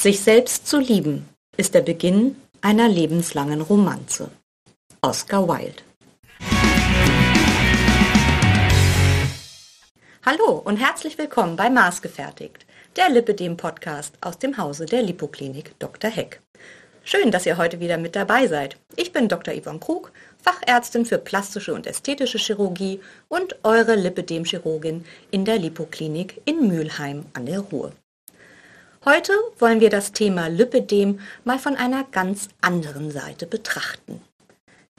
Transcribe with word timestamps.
Sich 0.00 0.20
selbst 0.20 0.66
zu 0.66 0.78
lieben 0.78 1.28
ist 1.58 1.74
der 1.74 1.82
Beginn 1.82 2.36
einer 2.62 2.88
lebenslangen 2.88 3.60
Romanze. 3.60 4.30
Oscar 5.02 5.46
Wilde. 5.46 5.82
Hallo 10.24 10.62
und 10.64 10.78
herzlich 10.78 11.18
willkommen 11.18 11.56
bei 11.56 11.68
Maßgefertigt, 11.68 12.64
der 12.96 13.10
Lipidem-Podcast 13.10 14.14
aus 14.22 14.38
dem 14.38 14.56
Hause 14.56 14.86
der 14.86 15.02
Lipoklinik 15.02 15.78
Dr. 15.78 16.10
Heck. 16.10 16.40
Schön, 17.04 17.30
dass 17.30 17.44
ihr 17.44 17.58
heute 17.58 17.80
wieder 17.80 17.98
mit 17.98 18.16
dabei 18.16 18.46
seid. 18.46 18.78
Ich 18.96 19.12
bin 19.12 19.28
Dr. 19.28 19.52
Yvonne 19.52 19.80
Krug, 19.80 20.12
Fachärztin 20.42 21.04
für 21.04 21.18
plastische 21.18 21.74
und 21.74 21.86
ästhetische 21.86 22.38
Chirurgie 22.38 23.00
und 23.28 23.54
eure 23.64 23.96
Lipidem-Chirurgin 23.96 25.04
in 25.30 25.44
der 25.44 25.58
Lipoklinik 25.58 26.40
in 26.46 26.68
Mülheim 26.68 27.26
an 27.34 27.44
der 27.44 27.60
Ruhr. 27.60 27.92
Heute 29.06 29.32
wollen 29.58 29.80
wir 29.80 29.88
das 29.88 30.12
Thema 30.12 30.48
Lipidem 30.48 31.20
mal 31.44 31.58
von 31.58 31.74
einer 31.74 32.04
ganz 32.04 32.48
anderen 32.60 33.10
Seite 33.10 33.46
betrachten. 33.46 34.20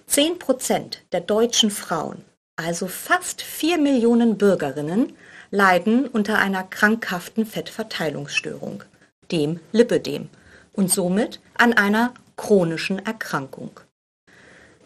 10 0.08 0.40
Prozent 0.40 1.04
der 1.12 1.22
deutschen 1.22 1.70
Frauen, 1.70 2.26
also 2.56 2.88
fast 2.88 3.44
4 3.44 3.78
Millionen 3.78 4.40
Bürgerinnen, 4.40 5.16
leiden 5.52 6.08
unter 6.08 6.40
einer 6.40 6.64
krankhaften 6.64 7.46
Fettverteilungsstörung, 7.46 8.84
dem 9.32 9.60
Lipidem, 9.72 10.30
und 10.74 10.92
somit 10.92 11.40
an 11.54 11.74
einer 11.74 12.16
chronischen 12.38 13.06
Erkrankung. 13.06 13.82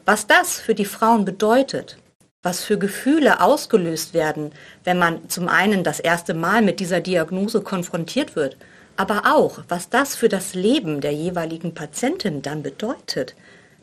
Was 0.04 0.28
das 0.28 0.60
für 0.60 0.76
die 0.76 0.84
Frauen 0.84 1.24
bedeutet, 1.24 1.98
was 2.44 2.66
für 2.66 2.78
Gefühle 2.78 3.40
ausgelöst 3.40 4.14
werden, 4.14 4.52
wenn 4.84 5.00
man 5.00 5.30
zum 5.30 5.48
einen 5.48 5.86
das 5.86 6.02
erste 6.02 6.34
Mal 6.34 6.62
mit 6.62 6.82
dieser 6.82 7.00
Diagnose 7.00 7.62
konfrontiert 7.62 8.36
wird 8.36 8.58
aber 8.98 9.24
auch, 9.26 9.60
was 9.68 9.90
das 9.90 10.16
für 10.16 10.30
das 10.30 10.54
Leben 10.54 11.02
der 11.02 11.12
jeweiligen 11.12 11.74
Patientin 11.74 12.42
dann 12.42 12.64
bedeutet, 12.64 13.36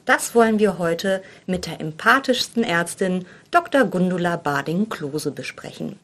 das 0.05 0.35
wollen 0.35 0.59
wir 0.59 0.79
heute 0.79 1.23
mit 1.47 1.67
der 1.67 1.81
empathischsten 1.81 2.65
Ärztin 2.65 3.25
Dr. 3.51 3.85
Gundula 3.85 4.37
Bading-Klose 4.37 5.31
besprechen. 5.31 5.99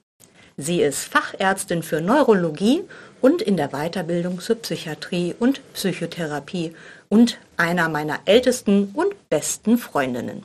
Sie 0.57 0.83
ist 0.83 1.05
Fachärztin 1.05 1.83
für 1.83 2.01
Neurologie 2.01 2.83
und 3.21 3.43
in 3.43 3.57
der 3.57 3.69
Weiterbildung 3.69 4.41
zur 4.41 4.57
Psychiatrie 4.57 5.35
und 5.39 5.61
Psychotherapie 5.73 6.75
und 7.09 7.39
einer 7.57 7.89
meiner 7.89 8.21
ältesten 8.25 8.91
und 8.95 9.29
besten 9.29 9.79
Freundinnen. 9.79 10.45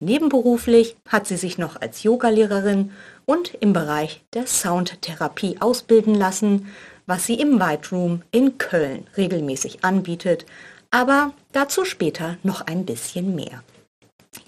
Nebenberuflich 0.00 0.96
hat 1.08 1.26
sie 1.26 1.36
sich 1.36 1.58
noch 1.58 1.80
als 1.80 2.02
Yogalehrerin 2.02 2.92
und 3.24 3.54
im 3.54 3.72
Bereich 3.72 4.22
der 4.34 4.46
Soundtherapie 4.46 5.58
ausbilden 5.60 6.14
lassen 6.14 6.66
was 7.12 7.26
sie 7.26 7.34
im 7.34 7.60
White 7.60 7.90
Room 7.92 8.22
in 8.30 8.56
Köln 8.56 9.06
regelmäßig 9.18 9.84
anbietet, 9.84 10.46
aber 10.90 11.34
dazu 11.52 11.84
später 11.84 12.38
noch 12.42 12.62
ein 12.62 12.86
bisschen 12.86 13.34
mehr. 13.34 13.62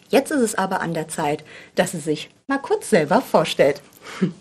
Jetzt 0.08 0.30
ist 0.30 0.40
es 0.40 0.54
aber 0.54 0.80
an 0.80 0.94
der 0.94 1.06
Zeit, 1.08 1.44
dass 1.74 1.90
sie 1.90 1.98
sich 1.98 2.30
mal 2.46 2.56
kurz 2.58 2.88
selber 2.88 3.20
vorstellt. 3.20 3.82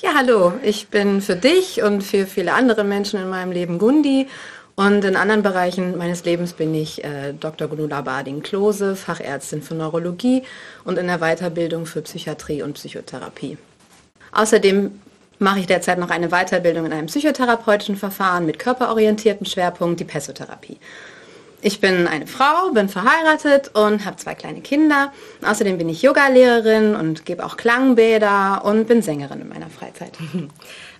Ja, 0.00 0.10
hallo, 0.14 0.52
ich 0.62 0.90
bin 0.90 1.20
für 1.20 1.34
dich 1.34 1.82
und 1.82 2.02
für 2.02 2.28
viele 2.28 2.52
andere 2.52 2.84
Menschen 2.84 3.20
in 3.20 3.28
meinem 3.28 3.50
Leben 3.50 3.78
Gundi 3.78 4.28
und 4.76 5.04
in 5.04 5.16
anderen 5.16 5.42
Bereichen 5.42 5.98
meines 5.98 6.24
Lebens 6.24 6.52
bin 6.52 6.72
ich 6.72 7.02
äh, 7.02 7.32
Dr. 7.32 7.66
Gunula 7.66 8.02
Bading-Klose, 8.02 8.94
Fachärztin 8.94 9.60
für 9.60 9.74
Neurologie 9.74 10.44
und 10.84 10.98
in 10.98 11.08
der 11.08 11.18
Weiterbildung 11.18 11.84
für 11.84 12.02
Psychiatrie 12.02 12.62
und 12.62 12.74
Psychotherapie. 12.74 13.58
Außerdem 14.30 15.00
mache 15.38 15.60
ich 15.60 15.66
derzeit 15.66 15.98
noch 15.98 16.10
eine 16.10 16.28
Weiterbildung 16.28 16.86
in 16.86 16.92
einem 16.92 17.06
psychotherapeutischen 17.06 17.96
Verfahren 17.96 18.46
mit 18.46 18.58
körperorientiertem 18.58 19.46
Schwerpunkt, 19.46 20.00
die 20.00 20.04
Pessotherapie. 20.04 20.78
Ich 21.60 21.80
bin 21.80 22.06
eine 22.06 22.28
Frau, 22.28 22.70
bin 22.72 22.88
verheiratet 22.88 23.72
und 23.74 24.04
habe 24.04 24.16
zwei 24.16 24.34
kleine 24.36 24.60
Kinder. 24.60 25.12
Außerdem 25.44 25.76
bin 25.76 25.88
ich 25.88 26.02
Yogalehrerin 26.02 26.94
und 26.94 27.26
gebe 27.26 27.44
auch 27.44 27.56
Klangbäder 27.56 28.64
und 28.64 28.86
bin 28.86 29.02
Sängerin 29.02 29.40
in 29.40 29.48
meiner 29.48 29.68
Freizeit. 29.68 30.12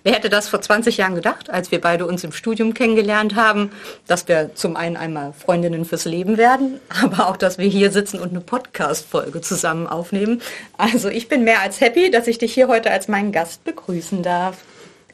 Wer 0.09 0.15
hätte 0.15 0.29
das 0.31 0.49
vor 0.49 0.59
20 0.59 0.97
Jahren 0.97 1.13
gedacht, 1.13 1.51
als 1.51 1.69
wir 1.69 1.79
beide 1.79 2.07
uns 2.07 2.23
im 2.23 2.31
Studium 2.31 2.73
kennengelernt 2.73 3.35
haben, 3.35 3.71
dass 4.07 4.27
wir 4.27 4.55
zum 4.55 4.75
einen 4.75 4.97
einmal 4.97 5.33
Freundinnen 5.33 5.85
fürs 5.85 6.05
Leben 6.05 6.39
werden, 6.39 6.79
aber 7.03 7.29
auch, 7.29 7.37
dass 7.37 7.59
wir 7.59 7.67
hier 7.67 7.91
sitzen 7.91 8.19
und 8.19 8.31
eine 8.31 8.41
Podcast-Folge 8.41 9.41
zusammen 9.41 9.85
aufnehmen. 9.85 10.41
Also 10.79 11.09
ich 11.09 11.27
bin 11.27 11.43
mehr 11.43 11.61
als 11.61 11.79
happy, 11.79 12.09
dass 12.09 12.25
ich 12.25 12.39
dich 12.39 12.55
hier 12.55 12.67
heute 12.67 12.89
als 12.89 13.07
meinen 13.07 13.31
Gast 13.31 13.63
begrüßen 13.65 14.23
darf. 14.23 14.57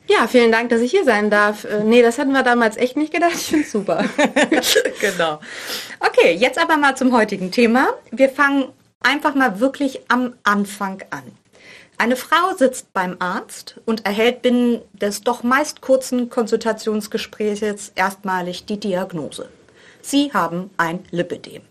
Ja, 0.08 0.28
vielen 0.30 0.54
Dank, 0.54 0.70
dass 0.70 0.80
ich 0.80 0.92
hier 0.92 1.04
sein 1.04 1.30
darf. 1.30 1.66
Äh, 1.66 1.84
nee, 1.84 2.02
das 2.02 2.18
hatten 2.18 2.32
wir 2.32 2.44
damals 2.44 2.78
echt 2.78 2.96
nicht 2.96 3.12
gedacht. 3.12 3.34
Ich 3.36 3.48
finde 3.48 3.68
super. 3.68 4.06
genau. 5.02 5.42
Okay, 6.00 6.38
jetzt 6.40 6.58
aber 6.58 6.78
mal 6.78 6.96
zum 6.96 7.12
heutigen 7.12 7.52
Thema. 7.52 7.90
Wir 8.12 8.30
fangen 8.30 8.70
einfach 9.02 9.36
mal 9.36 9.60
wirklich 9.60 10.00
am 10.08 10.36
Anfang 10.44 11.04
an. 11.10 11.24
Eine 11.98 12.18
Frau 12.18 12.54
sitzt 12.58 12.92
beim 12.92 13.16
Arzt 13.20 13.80
und 13.86 14.06
erhält 14.06 14.42
binnen 14.42 14.82
des 14.94 15.22
doch 15.22 15.44
meist 15.44 15.80
kurzen 15.80 16.30
Konsultationsgespräches 16.30 17.94
erstmalig 17.96 18.66
die 18.66 18.80
Diagnose. 18.80 19.48
Sie 20.02 20.34
haben 20.34 20.72
ein 20.76 21.06
Lipidem. 21.12 21.62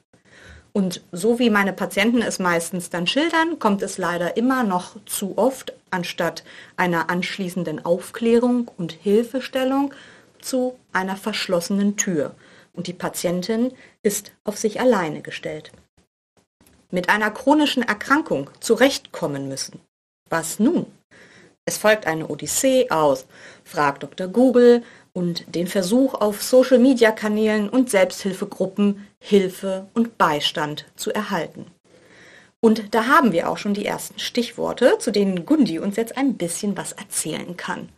Und 0.72 1.02
so 1.12 1.38
wie 1.38 1.50
meine 1.50 1.74
Patienten 1.74 2.22
es 2.22 2.38
meistens 2.38 2.88
dann 2.88 3.06
schildern, 3.06 3.58
kommt 3.58 3.82
es 3.82 3.98
leider 3.98 4.36
immer 4.38 4.64
noch 4.64 4.96
zu 5.04 5.36
oft, 5.36 5.74
anstatt 5.90 6.42
einer 6.76 7.10
anschließenden 7.10 7.84
Aufklärung 7.84 8.70
und 8.78 8.92
Hilfestellung, 8.92 9.92
zu 10.41 10.78
einer 10.92 11.16
verschlossenen 11.16 11.96
Tür. 11.96 12.34
Und 12.72 12.86
die 12.86 12.92
Patientin 12.92 13.72
ist 14.02 14.32
auf 14.42 14.56
sich 14.56 14.80
alleine 14.80 15.20
gestellt. 15.20 15.70
Mit 16.91 17.08
einer 17.08 17.30
chronischen 17.30 17.82
Erkrankung 17.82 18.50
zurechtkommen 18.60 19.48
müssen 19.48 19.80
was 20.30 20.58
nun? 20.58 20.86
Es 21.66 21.78
folgt 21.78 22.06
eine 22.06 22.28
Odyssee 22.28 22.90
aus 22.90 23.26
Frag 23.64 24.00
Dr. 24.00 24.28
Google 24.28 24.82
und 25.14 25.54
den 25.54 25.66
Versuch 25.66 26.14
auf 26.14 26.42
Social-Media-Kanälen 26.42 27.70
und 27.70 27.88
Selbsthilfegruppen 27.88 29.06
Hilfe 29.18 29.86
und 29.94 30.18
Beistand 30.18 30.84
zu 30.96 31.12
erhalten. 31.12 31.66
Und 32.60 32.94
da 32.94 33.06
haben 33.06 33.32
wir 33.32 33.48
auch 33.48 33.58
schon 33.58 33.74
die 33.74 33.86
ersten 33.86 34.18
Stichworte, 34.18 34.98
zu 34.98 35.10
denen 35.10 35.46
Gundi 35.46 35.78
uns 35.78 35.96
jetzt 35.96 36.16
ein 36.16 36.34
bisschen 36.36 36.76
was 36.76 36.92
erzählen 36.92 37.56
kann. 37.56 37.88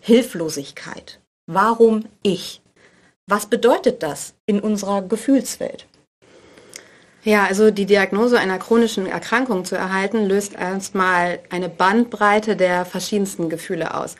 Hilflosigkeit. 0.00 1.20
Warum 1.46 2.06
ich? 2.22 2.60
Was 3.26 3.46
bedeutet 3.46 4.02
das 4.02 4.34
in 4.46 4.60
unserer 4.60 5.02
Gefühlswelt? 5.02 5.86
Ja, 7.24 7.44
also 7.44 7.70
die 7.70 7.86
Diagnose 7.86 8.38
einer 8.38 8.58
chronischen 8.58 9.06
Erkrankung 9.06 9.64
zu 9.64 9.76
erhalten, 9.76 10.26
löst 10.26 10.54
erstmal 10.54 11.38
eine 11.50 11.68
Bandbreite 11.68 12.56
der 12.56 12.84
verschiedensten 12.84 13.48
Gefühle 13.48 13.94
aus. 13.94 14.16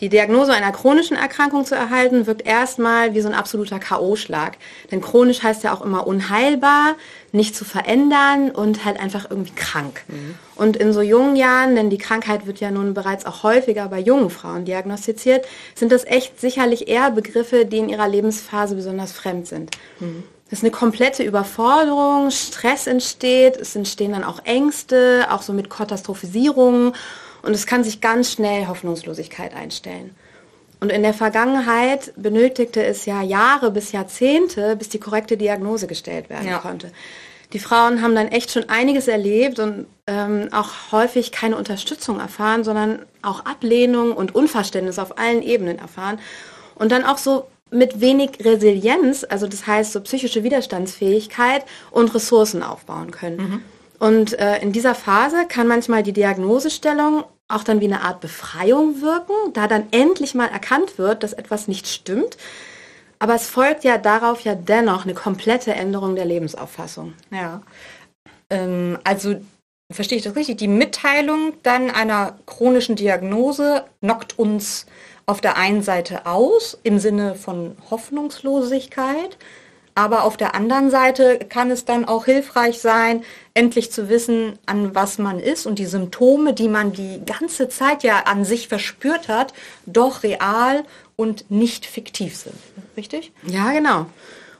Die 0.00 0.08
Diagnose 0.08 0.52
einer 0.52 0.72
chronischen 0.72 1.16
Erkrankung 1.16 1.64
zu 1.64 1.74
erhalten, 1.74 2.26
wirkt 2.26 2.46
erstmal 2.46 3.14
wie 3.14 3.20
so 3.20 3.28
ein 3.28 3.34
absoluter 3.34 3.78
K.O.-Schlag. 3.78 4.52
Denn 4.90 5.00
chronisch 5.00 5.42
heißt 5.42 5.62
ja 5.62 5.72
auch 5.72 5.82
immer 5.82 6.06
unheilbar, 6.06 6.96
nicht 7.32 7.56
zu 7.56 7.64
verändern 7.64 8.50
und 8.50 8.84
halt 8.84 9.00
einfach 9.00 9.30
irgendwie 9.30 9.54
krank. 9.54 10.02
Mhm. 10.08 10.34
Und 10.56 10.76
in 10.76 10.92
so 10.92 11.00
jungen 11.00 11.36
Jahren, 11.36 11.74
denn 11.76 11.90
die 11.90 11.98
Krankheit 11.98 12.46
wird 12.46 12.60
ja 12.60 12.70
nun 12.70 12.92
bereits 12.92 13.24
auch 13.24 13.42
häufiger 13.44 13.88
bei 13.88 14.00
jungen 14.00 14.30
Frauen 14.30 14.64
diagnostiziert, 14.64 15.46
sind 15.74 15.92
das 15.92 16.04
echt 16.04 16.40
sicherlich 16.40 16.88
eher 16.88 17.10
Begriffe, 17.10 17.64
die 17.64 17.78
in 17.78 17.88
ihrer 17.88 18.08
Lebensphase 18.08 18.74
besonders 18.74 19.12
fremd 19.12 19.46
sind. 19.46 19.70
Mhm. 20.00 20.24
Ist 20.54 20.62
eine 20.62 20.70
komplette 20.70 21.24
Überforderung, 21.24 22.30
Stress 22.30 22.86
entsteht, 22.86 23.56
es 23.56 23.74
entstehen 23.74 24.12
dann 24.12 24.22
auch 24.22 24.38
Ängste, 24.44 25.26
auch 25.30 25.42
so 25.42 25.52
mit 25.52 25.68
Katastrophisierungen 25.68 26.92
und 27.42 27.54
es 27.54 27.66
kann 27.66 27.82
sich 27.82 28.00
ganz 28.00 28.30
schnell 28.30 28.68
Hoffnungslosigkeit 28.68 29.52
einstellen. 29.52 30.14
Und 30.78 30.92
in 30.92 31.02
der 31.02 31.12
Vergangenheit 31.12 32.12
benötigte 32.16 32.84
es 32.84 33.04
ja 33.04 33.20
Jahre 33.20 33.72
bis 33.72 33.90
Jahrzehnte, 33.90 34.76
bis 34.76 34.88
die 34.88 35.00
korrekte 35.00 35.36
Diagnose 35.36 35.88
gestellt 35.88 36.30
werden 36.30 36.46
ja. 36.46 36.58
konnte. 36.58 36.92
Die 37.52 37.58
Frauen 37.58 38.00
haben 38.00 38.14
dann 38.14 38.28
echt 38.28 38.52
schon 38.52 38.68
einiges 38.68 39.08
erlebt 39.08 39.58
und 39.58 39.88
ähm, 40.06 40.50
auch 40.52 40.92
häufig 40.92 41.32
keine 41.32 41.56
Unterstützung 41.56 42.20
erfahren, 42.20 42.62
sondern 42.62 43.00
auch 43.22 43.44
Ablehnung 43.44 44.12
und 44.12 44.36
Unverständnis 44.36 45.00
auf 45.00 45.18
allen 45.18 45.42
Ebenen 45.42 45.80
erfahren. 45.80 46.20
Und 46.76 46.92
dann 46.92 47.04
auch 47.04 47.18
so 47.18 47.48
mit 47.70 48.00
wenig 48.00 48.44
Resilienz, 48.44 49.24
also 49.28 49.46
das 49.46 49.66
heißt 49.66 49.92
so 49.92 50.00
psychische 50.00 50.44
Widerstandsfähigkeit 50.44 51.64
und 51.90 52.14
Ressourcen 52.14 52.62
aufbauen 52.62 53.10
können. 53.10 53.36
Mhm. 53.36 53.62
Und 53.98 54.38
äh, 54.38 54.58
in 54.58 54.72
dieser 54.72 54.94
Phase 54.94 55.46
kann 55.48 55.66
manchmal 55.66 56.02
die 56.02 56.12
Diagnosestellung 56.12 57.24
auch 57.48 57.64
dann 57.64 57.80
wie 57.80 57.86
eine 57.86 58.02
Art 58.02 58.20
Befreiung 58.20 59.00
wirken, 59.00 59.34
da 59.52 59.66
dann 59.66 59.86
endlich 59.90 60.34
mal 60.34 60.48
erkannt 60.48 60.98
wird, 60.98 61.22
dass 61.22 61.32
etwas 61.32 61.68
nicht 61.68 61.86
stimmt. 61.86 62.36
Aber 63.18 63.34
es 63.34 63.48
folgt 63.48 63.84
ja 63.84 63.98
darauf 63.98 64.40
ja 64.40 64.54
dennoch 64.54 65.04
eine 65.04 65.14
komplette 65.14 65.72
Änderung 65.72 66.14
der 66.14 66.24
Lebensauffassung. 66.24 67.14
Ja. 67.30 67.62
Ähm, 68.50 68.98
also 69.04 69.36
verstehe 69.92 70.18
ich 70.18 70.24
das 70.24 70.36
richtig? 70.36 70.58
Die 70.58 70.68
Mitteilung 70.68 71.54
dann 71.62 71.90
einer 71.90 72.38
chronischen 72.46 72.96
Diagnose 72.96 73.84
knockt 74.00 74.38
uns 74.38 74.86
auf 75.26 75.40
der 75.40 75.56
einen 75.56 75.82
Seite 75.82 76.26
aus 76.26 76.78
im 76.82 76.98
Sinne 76.98 77.34
von 77.34 77.76
Hoffnungslosigkeit, 77.90 79.36
aber 79.94 80.24
auf 80.24 80.36
der 80.36 80.54
anderen 80.54 80.90
Seite 80.90 81.38
kann 81.38 81.70
es 81.70 81.84
dann 81.84 82.04
auch 82.04 82.24
hilfreich 82.24 82.80
sein, 82.80 83.22
endlich 83.54 83.92
zu 83.92 84.08
wissen, 84.08 84.58
an 84.66 84.94
was 84.94 85.18
man 85.18 85.38
ist 85.38 85.66
und 85.66 85.78
die 85.78 85.86
Symptome, 85.86 86.52
die 86.52 86.68
man 86.68 86.92
die 86.92 87.20
ganze 87.24 87.68
Zeit 87.68 88.02
ja 88.02 88.24
an 88.24 88.44
sich 88.44 88.66
verspürt 88.66 89.28
hat, 89.28 89.54
doch 89.86 90.24
real 90.24 90.82
und 91.16 91.48
nicht 91.50 91.86
fiktiv 91.86 92.36
sind. 92.36 92.56
Richtig? 92.96 93.32
Ja, 93.44 93.70
genau. 93.70 94.06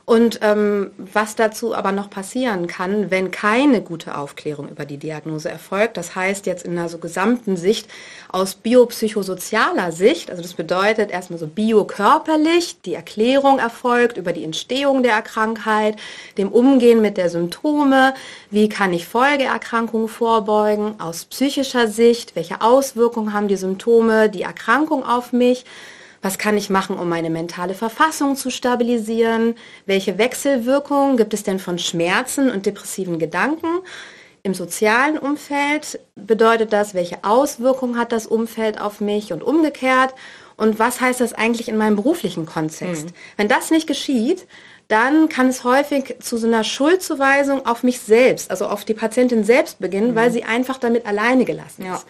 Und 0.05 0.39
ähm, 0.43 0.91
was 0.97 1.35
dazu 1.35 1.73
aber 1.73 1.91
noch 1.91 2.11
passieren 2.11 2.67
kann, 2.67 3.09
wenn 3.09 3.31
keine 3.31 3.81
gute 3.81 4.15
Aufklärung 4.15 4.69
über 4.69 4.85
die 4.85 4.97
Diagnose 4.97 5.49
erfolgt, 5.49 5.97
das 5.97 6.15
heißt 6.15 6.45
jetzt 6.45 6.63
in 6.63 6.77
einer 6.77 6.89
so 6.89 6.99
gesamten 6.99 7.57
Sicht 7.57 7.89
aus 8.31 8.53
biopsychosozialer 8.53 9.91
Sicht, 9.91 10.29
also 10.29 10.43
das 10.43 10.53
bedeutet 10.53 11.09
erstmal 11.09 11.39
so 11.39 11.47
biokörperlich, 11.47 12.81
die 12.83 12.93
Erklärung 12.93 13.57
erfolgt 13.57 14.17
über 14.17 14.31
die 14.31 14.43
Entstehung 14.43 15.01
der 15.01 15.23
Krankheit, 15.23 15.95
dem 16.37 16.49
Umgehen 16.49 17.01
mit 17.01 17.17
der 17.17 17.31
Symptome, 17.31 18.13
wie 18.51 18.69
kann 18.69 18.93
ich 18.93 19.07
Folgeerkrankungen 19.07 20.07
vorbeugen, 20.07 20.99
aus 20.99 21.25
psychischer 21.25 21.87
Sicht, 21.87 22.35
welche 22.35 22.61
Auswirkungen 22.61 23.33
haben 23.33 23.47
die 23.47 23.55
Symptome, 23.55 24.29
die 24.29 24.43
Erkrankung 24.43 25.03
auf 25.03 25.33
mich, 25.33 25.65
was 26.25 26.39
kann 26.39 26.57
ich 26.57 26.71
machen, 26.71 26.97
um 26.97 27.07
meine 27.07 27.29
mentale 27.29 27.75
Verfassung 27.75 28.35
zu 28.35 28.49
stabilisieren? 28.49 29.53
Welche 29.85 30.17
Wechselwirkungen 30.17 31.17
gibt 31.17 31.35
es 31.35 31.43
denn 31.43 31.59
von 31.59 31.77
Schmerzen 31.77 32.49
und 32.49 32.65
depressiven 32.65 33.19
Gedanken? 33.19 33.67
Im 34.41 34.55
sozialen 34.55 35.19
Umfeld 35.19 35.99
bedeutet 36.15 36.73
das, 36.73 36.95
welche 36.95 37.23
Auswirkungen 37.23 37.99
hat 37.99 38.11
das 38.11 38.25
Umfeld 38.25 38.81
auf 38.81 39.01
mich 39.01 39.33
und 39.33 39.43
umgekehrt? 39.43 40.15
Und 40.57 40.79
was 40.79 40.99
heißt 40.99 41.21
das 41.21 41.33
eigentlich 41.33 41.69
in 41.69 41.77
meinem 41.77 41.95
beruflichen 41.95 42.47
Kontext? 42.47 43.05
Mhm. 43.05 43.13
Wenn 43.37 43.47
das 43.47 43.69
nicht 43.69 43.85
geschieht, 43.85 44.47
dann 44.87 45.29
kann 45.29 45.47
es 45.49 45.63
häufig 45.63 46.15
zu 46.21 46.37
so 46.37 46.47
einer 46.47 46.63
Schuldzuweisung 46.63 47.67
auf 47.67 47.83
mich 47.83 47.99
selbst, 47.99 48.49
also 48.49 48.65
auf 48.65 48.83
die 48.83 48.95
Patientin 48.95 49.43
selbst 49.43 49.77
beginnen, 49.79 50.11
mhm. 50.11 50.15
weil 50.15 50.31
sie 50.31 50.43
einfach 50.43 50.79
damit 50.79 51.05
alleine 51.05 51.45
gelassen 51.45 51.85
ja. 51.85 52.01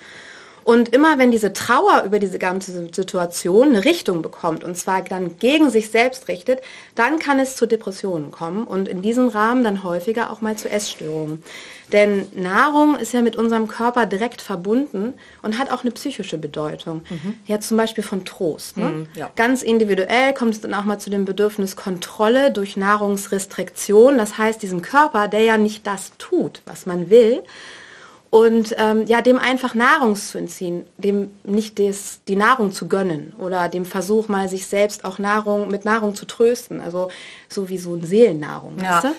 Und 0.65 0.89
immer 0.89 1.19
wenn 1.19 1.29
diese 1.29 1.53
Trauer 1.53 2.01
über 2.07 2.17
diese 2.17 2.39
ganze 2.39 2.71
Situation 2.91 3.69
eine 3.69 3.85
Richtung 3.85 4.23
bekommt 4.23 4.63
und 4.63 4.75
zwar 4.75 5.03
dann 5.03 5.37
gegen 5.37 5.69
sich 5.69 5.91
selbst 5.91 6.27
richtet, 6.27 6.59
dann 6.95 7.19
kann 7.19 7.37
es 7.39 7.55
zu 7.55 7.67
Depressionen 7.67 8.31
kommen 8.31 8.65
und 8.65 8.87
in 8.87 9.03
diesem 9.03 9.27
Rahmen 9.27 9.63
dann 9.63 9.83
häufiger 9.83 10.31
auch 10.31 10.41
mal 10.41 10.55
zu 10.55 10.67
Essstörungen. 10.67 11.43
Denn 11.91 12.25
Nahrung 12.33 12.95
ist 12.95 13.13
ja 13.13 13.21
mit 13.21 13.35
unserem 13.35 13.67
Körper 13.67 14.07
direkt 14.07 14.41
verbunden 14.41 15.13
und 15.43 15.59
hat 15.59 15.71
auch 15.71 15.83
eine 15.83 15.91
psychische 15.91 16.39
Bedeutung. 16.39 17.03
Mhm. 17.11 17.35
Ja, 17.45 17.59
zum 17.59 17.77
Beispiel 17.77 18.03
von 18.03 18.25
Trost. 18.25 18.77
Ne? 18.77 18.85
Mhm, 18.85 19.07
ja. 19.13 19.29
Ganz 19.35 19.61
individuell 19.61 20.33
kommt 20.33 20.55
es 20.55 20.61
dann 20.61 20.73
auch 20.73 20.85
mal 20.85 20.97
zu 20.97 21.11
dem 21.11 21.25
Bedürfnis 21.25 21.75
Kontrolle 21.75 22.51
durch 22.51 22.75
Nahrungsrestriktion. 22.75 24.17
Das 24.17 24.39
heißt, 24.39 24.63
diesem 24.63 24.81
Körper, 24.81 25.27
der 25.27 25.41
ja 25.41 25.57
nicht 25.57 25.85
das 25.85 26.13
tut, 26.17 26.63
was 26.65 26.87
man 26.87 27.11
will, 27.11 27.43
und 28.29 28.75
ähm, 28.77 29.05
ja, 29.05 29.21
dem 29.21 29.39
einfach 29.39 29.75
Nahrung 29.75 30.15
zu 30.15 30.37
entziehen, 30.37 30.85
dem 30.97 31.31
nicht 31.43 31.77
des, 31.77 32.21
die 32.27 32.35
Nahrung 32.35 32.71
zu 32.71 32.87
gönnen 32.87 33.33
oder 33.39 33.69
dem 33.69 33.85
Versuch 33.85 34.27
mal 34.27 34.49
sich 34.49 34.67
selbst 34.67 35.05
auch 35.05 35.19
Nahrung 35.19 35.69
mit 35.69 35.85
Nahrung 35.85 36.15
zu 36.15 36.25
trösten, 36.25 36.81
also 36.81 37.09
so 37.47 37.69
wie 37.69 37.77
so 37.77 37.93
eine 37.93 38.05
Seelennahrung. 38.05 38.77
Ja, 38.79 38.95
weißt 38.95 39.05
du? 39.05 39.09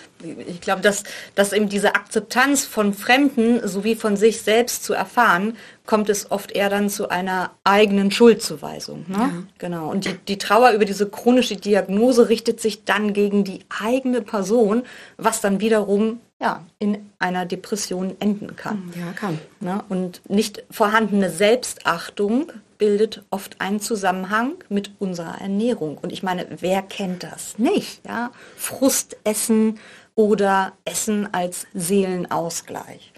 ich 0.47 0.61
glaube, 0.61 0.83
dass, 0.83 1.05
dass 1.35 1.53
eben 1.53 1.69
diese 1.69 1.95
Akzeptanz 1.95 2.65
von 2.65 2.95
Fremden 2.95 3.67
sowie 3.67 3.95
von 3.95 4.17
sich 4.17 4.43
selbst 4.43 4.85
zu 4.85 4.95
erfahren, 4.95 5.57
kommt 5.85 6.09
es 6.09 6.31
oft 6.31 6.53
eher 6.53 6.69
dann 6.69 6.91
zu 6.91 7.09
einer 7.09 7.53
eigenen 7.65 8.11
Schuldzuweisung. 8.11 9.05
Ne? 9.09 9.17
Ja. 9.19 9.33
Genau. 9.59 9.91
Und 9.91 10.05
die, 10.05 10.15
die 10.29 10.39
Trauer 10.39 10.73
über 10.73 10.85
diese 10.85 11.09
chronische 11.09 11.57
Diagnose 11.57 12.29
richtet 12.29 12.61
sich 12.61 12.85
dann 12.85 13.13
gegen 13.13 13.45
die 13.45 13.61
eigene 13.83 14.21
Person, 14.21 14.83
was 15.17 15.41
dann 15.41 15.61
wiederum 15.61 16.21
ja, 16.41 16.65
in 16.79 17.11
einer 17.19 17.47
Depression 17.47 18.17
enden 18.21 18.57
kann. 18.57 18.93
Ja, 18.99 19.13
kann. 19.13 19.39
Ne? 19.61 19.83
Und 19.89 20.21
nicht 20.29 20.65
vorhandene 20.71 21.31
Selbstachtung 21.31 22.53
bildet 22.79 23.25
oft 23.31 23.61
einen 23.61 23.81
Zusammenhang 23.81 24.53
mit 24.69 24.91
unserer 24.99 25.41
Ernährung. 25.41 25.97
Und 25.97 26.13
ich 26.13 26.23
meine, 26.23 26.47
wer 26.61 26.83
kennt 26.83 27.23
das 27.23 27.59
nicht? 27.59 28.05
Ja? 28.07 28.33
Frustessen 28.57 29.79
oder 30.15 30.73
Essen 30.85 31.33
als 31.33 31.67
Seelenausgleich. 31.73 33.13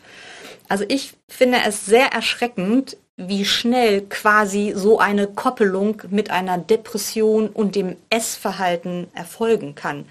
Also 0.68 0.84
ich 0.88 1.14
finde 1.28 1.58
es 1.66 1.86
sehr 1.86 2.12
erschreckend, 2.12 2.96
wie 3.16 3.44
schnell 3.44 4.02
quasi 4.02 4.74
so 4.76 5.00
eine 5.00 5.26
Koppelung 5.26 6.02
mit 6.10 6.30
einer 6.30 6.56
Depression 6.56 7.48
und 7.48 7.74
dem 7.74 7.96
Essverhalten 8.10 9.08
erfolgen 9.12 9.74
kann. 9.74 10.04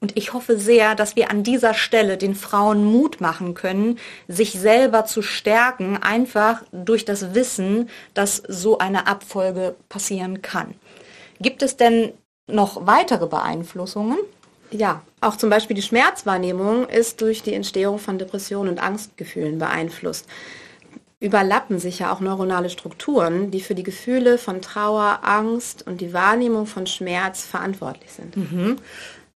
Und 0.00 0.16
ich 0.16 0.32
hoffe 0.32 0.58
sehr, 0.58 0.94
dass 0.94 1.16
wir 1.16 1.30
an 1.30 1.42
dieser 1.42 1.74
Stelle 1.74 2.16
den 2.16 2.34
Frauen 2.34 2.84
Mut 2.84 3.20
machen 3.20 3.54
können, 3.54 3.98
sich 4.28 4.52
selber 4.52 5.04
zu 5.04 5.22
stärken, 5.22 5.96
einfach 5.96 6.62
durch 6.70 7.04
das 7.04 7.34
Wissen, 7.34 7.88
dass 8.14 8.42
so 8.46 8.78
eine 8.78 9.08
Abfolge 9.08 9.74
passieren 9.88 10.40
kann. 10.40 10.74
Gibt 11.40 11.62
es 11.62 11.76
denn 11.76 12.12
noch 12.46 12.86
weitere 12.86 13.26
Beeinflussungen? 13.26 14.18
Ja, 14.70 15.02
auch 15.20 15.36
zum 15.36 15.50
Beispiel 15.50 15.74
die 15.74 15.82
Schmerzwahrnehmung 15.82 16.88
ist 16.88 17.20
durch 17.20 17.42
die 17.42 17.54
Entstehung 17.54 17.98
von 17.98 18.18
Depressionen 18.18 18.70
und 18.70 18.82
Angstgefühlen 18.82 19.58
beeinflusst. 19.58 20.26
Überlappen 21.20 21.80
sich 21.80 21.98
ja 21.98 22.12
auch 22.12 22.20
neuronale 22.20 22.70
Strukturen, 22.70 23.50
die 23.50 23.60
für 23.60 23.74
die 23.74 23.82
Gefühle 23.82 24.38
von 24.38 24.62
Trauer, 24.62 25.20
Angst 25.22 25.84
und 25.86 26.00
die 26.00 26.12
Wahrnehmung 26.12 26.66
von 26.66 26.86
Schmerz 26.86 27.44
verantwortlich 27.44 28.12
sind. 28.12 28.36
Mhm. 28.36 28.76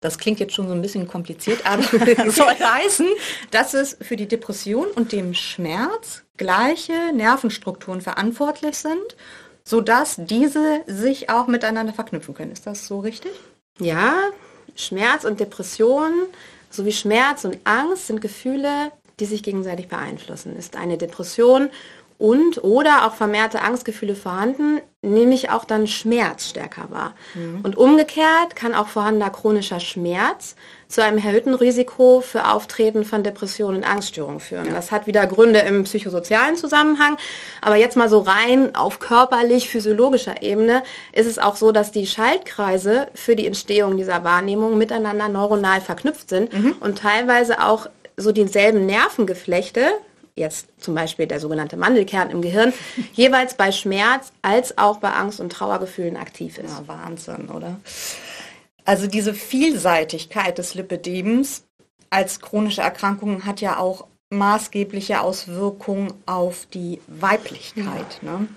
Das 0.01 0.19
klingt 0.19 0.41
jetzt 0.41 0.55
schon 0.55 0.67
so 0.67 0.75
ein 0.75 0.83
bisschen 0.83 1.07
kompliziert, 1.07 1.65
aber 1.67 1.83
soll 2.31 2.55
heißen, 2.59 3.07
dass 3.51 3.75
es 3.75 3.97
für 4.01 4.17
die 4.17 4.29
Depression 4.29 4.87
und 4.89 5.13
dem 5.13 5.35
Schmerz 5.35 6.23
gleiche 6.37 7.13
Nervenstrukturen 7.13 8.01
verantwortlich 8.01 8.77
sind, 8.79 9.17
sodass 9.63 10.17
diese 10.19 10.83
sich 10.87 11.29
auch 11.29 11.47
miteinander 11.47 11.93
verknüpfen 11.93 12.35
können. 12.35 12.53
Ist 12.53 12.67
das 12.67 12.87
so 12.87 13.01
richtig? 13.01 13.33
Ja, 13.79 14.15
Schmerz 14.75 15.25
und 15.25 15.39
Depression 15.39 16.13
sowie 16.71 16.93
Schmerz 16.93 17.45
und 17.45 17.59
Angst 17.65 18.07
sind 18.07 18.21
Gefühle, 18.21 18.93
die 19.19 19.27
sich 19.27 19.43
gegenseitig 19.43 19.89
beeinflussen. 19.89 20.57
Ist 20.57 20.77
eine 20.77 20.97
Depression 20.97 21.69
und 22.21 22.63
oder 22.63 23.07
auch 23.07 23.15
vermehrte 23.15 23.63
Angstgefühle 23.63 24.15
vorhanden, 24.15 24.83
nehme 25.01 25.35
ich 25.35 25.49
auch 25.49 25.65
dann 25.65 25.87
Schmerz 25.87 26.51
stärker 26.51 26.91
wahr. 26.91 27.15
Mhm. 27.35 27.61
Und 27.63 27.79
umgekehrt 27.79 28.55
kann 28.55 28.75
auch 28.75 28.89
vorhandener 28.89 29.31
chronischer 29.31 29.81
Schmerz 29.81 30.55
zu 30.87 31.03
einem 31.03 31.17
erhöhten 31.17 31.55
Risiko 31.55 32.21
für 32.21 32.47
Auftreten 32.51 33.05
von 33.07 33.23
Depressionen 33.23 33.79
und 33.79 33.85
Angststörungen 33.85 34.41
führen. 34.41 34.67
Ja. 34.67 34.75
Das 34.75 34.93
hat 34.93 35.07
wieder 35.07 35.27
Gründe 35.27 35.61
im 35.61 35.85
psychosozialen 35.85 36.57
Zusammenhang, 36.57 37.17
aber 37.63 37.77
jetzt 37.77 37.97
mal 37.97 38.11
so 38.11 38.19
rein 38.19 38.75
auf 38.75 38.99
körperlich 38.99 39.71
physiologischer 39.71 40.43
Ebene 40.43 40.83
ist 41.15 41.27
es 41.27 41.39
auch 41.39 41.57
so, 41.57 41.73
dass 41.73 41.91
die 41.91 42.07
Schaltkreise 42.07 43.09
für 43.15 43.35
die 43.35 43.47
Entstehung 43.47 43.97
dieser 43.97 44.25
Wahrnehmung 44.25 44.77
miteinander 44.77 45.29
neuronal 45.29 45.81
verknüpft 45.81 46.29
sind 46.29 46.53
mhm. 46.53 46.75
und 46.81 46.99
teilweise 46.99 47.63
auch 47.63 47.87
so 48.19 48.31
dieselben 48.33 48.85
Nervengeflechte 48.85 49.93
jetzt 50.37 50.69
zum 50.79 50.95
Beispiel 50.95 51.27
der 51.27 51.41
sogenannte 51.41 51.77
Mandelkern 51.77 52.31
im 52.31 52.43
Gehirn, 52.43 52.73
jeweils 53.13 53.55
bei 53.55 53.73
Schmerz 53.73 54.33
als 54.43 54.79
auch 54.79 54.99
bei 54.99 55.11
Angst- 55.11 55.41
und 55.41 55.53
Trauergefühlen 55.53 56.17
aktiv 56.17 56.59
ist. 56.59 56.79
Ja, 56.79 56.89
Wahnsinn, 56.89 57.49
oder? 57.49 57.81
Also 58.85 59.07
diese 59.07 59.35
Vielseitigkeit 59.35 60.59
des 60.59 60.75
Lipödems 60.75 61.65
als 62.11 62.41
chronische 62.41 62.81
Erkrankung 62.81 63.45
hat 63.45 63.61
ja 63.61 63.79
auch 63.79 64.07
maßgebliche 64.31 65.21
Auswirkungen 65.21 66.13
auf 66.27 66.67
die 66.67 67.01
Weiblichkeit. 67.07 68.21
Ja. 68.23 68.39
Ne? 68.39 68.49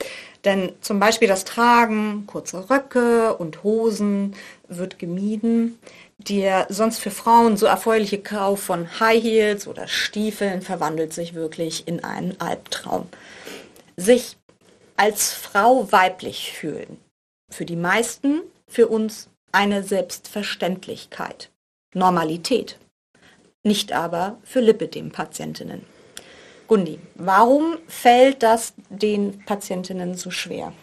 Denn 0.45 0.73
zum 0.81 0.99
Beispiel 0.99 1.27
das 1.27 1.45
Tragen 1.45 2.25
kurzer 2.27 2.69
Röcke 2.69 3.35
und 3.35 3.63
Hosen 3.63 4.35
wird 4.67 4.99
gemieden. 4.99 5.79
Der 6.29 6.67
sonst 6.69 6.99
für 6.99 7.11
Frauen 7.11 7.57
so 7.57 7.65
erfreuliche 7.65 8.19
Kauf 8.19 8.61
von 8.61 8.99
High 8.99 9.21
Heels 9.21 9.67
oder 9.67 9.87
Stiefeln 9.87 10.61
verwandelt 10.61 11.13
sich 11.13 11.33
wirklich 11.33 11.87
in 11.87 12.03
einen 12.03 12.39
Albtraum. 12.39 13.09
Sich 13.97 14.37
als 14.95 15.33
Frau 15.33 15.91
weiblich 15.91 16.53
fühlen. 16.53 16.97
Für 17.49 17.65
die 17.65 17.75
meisten, 17.75 18.41
für 18.67 18.87
uns 18.87 19.29
eine 19.51 19.83
Selbstverständlichkeit. 19.83 21.49
Normalität. 21.93 22.77
Nicht 23.63 23.91
aber 23.91 24.37
für 24.43 24.61
Lipidem-Patientinnen. 24.61 25.85
Gundi, 26.67 26.99
warum 27.15 27.77
fällt 27.87 28.43
das 28.43 28.73
den 28.89 29.43
Patientinnen 29.45 30.15
so 30.15 30.31
schwer? 30.31 30.73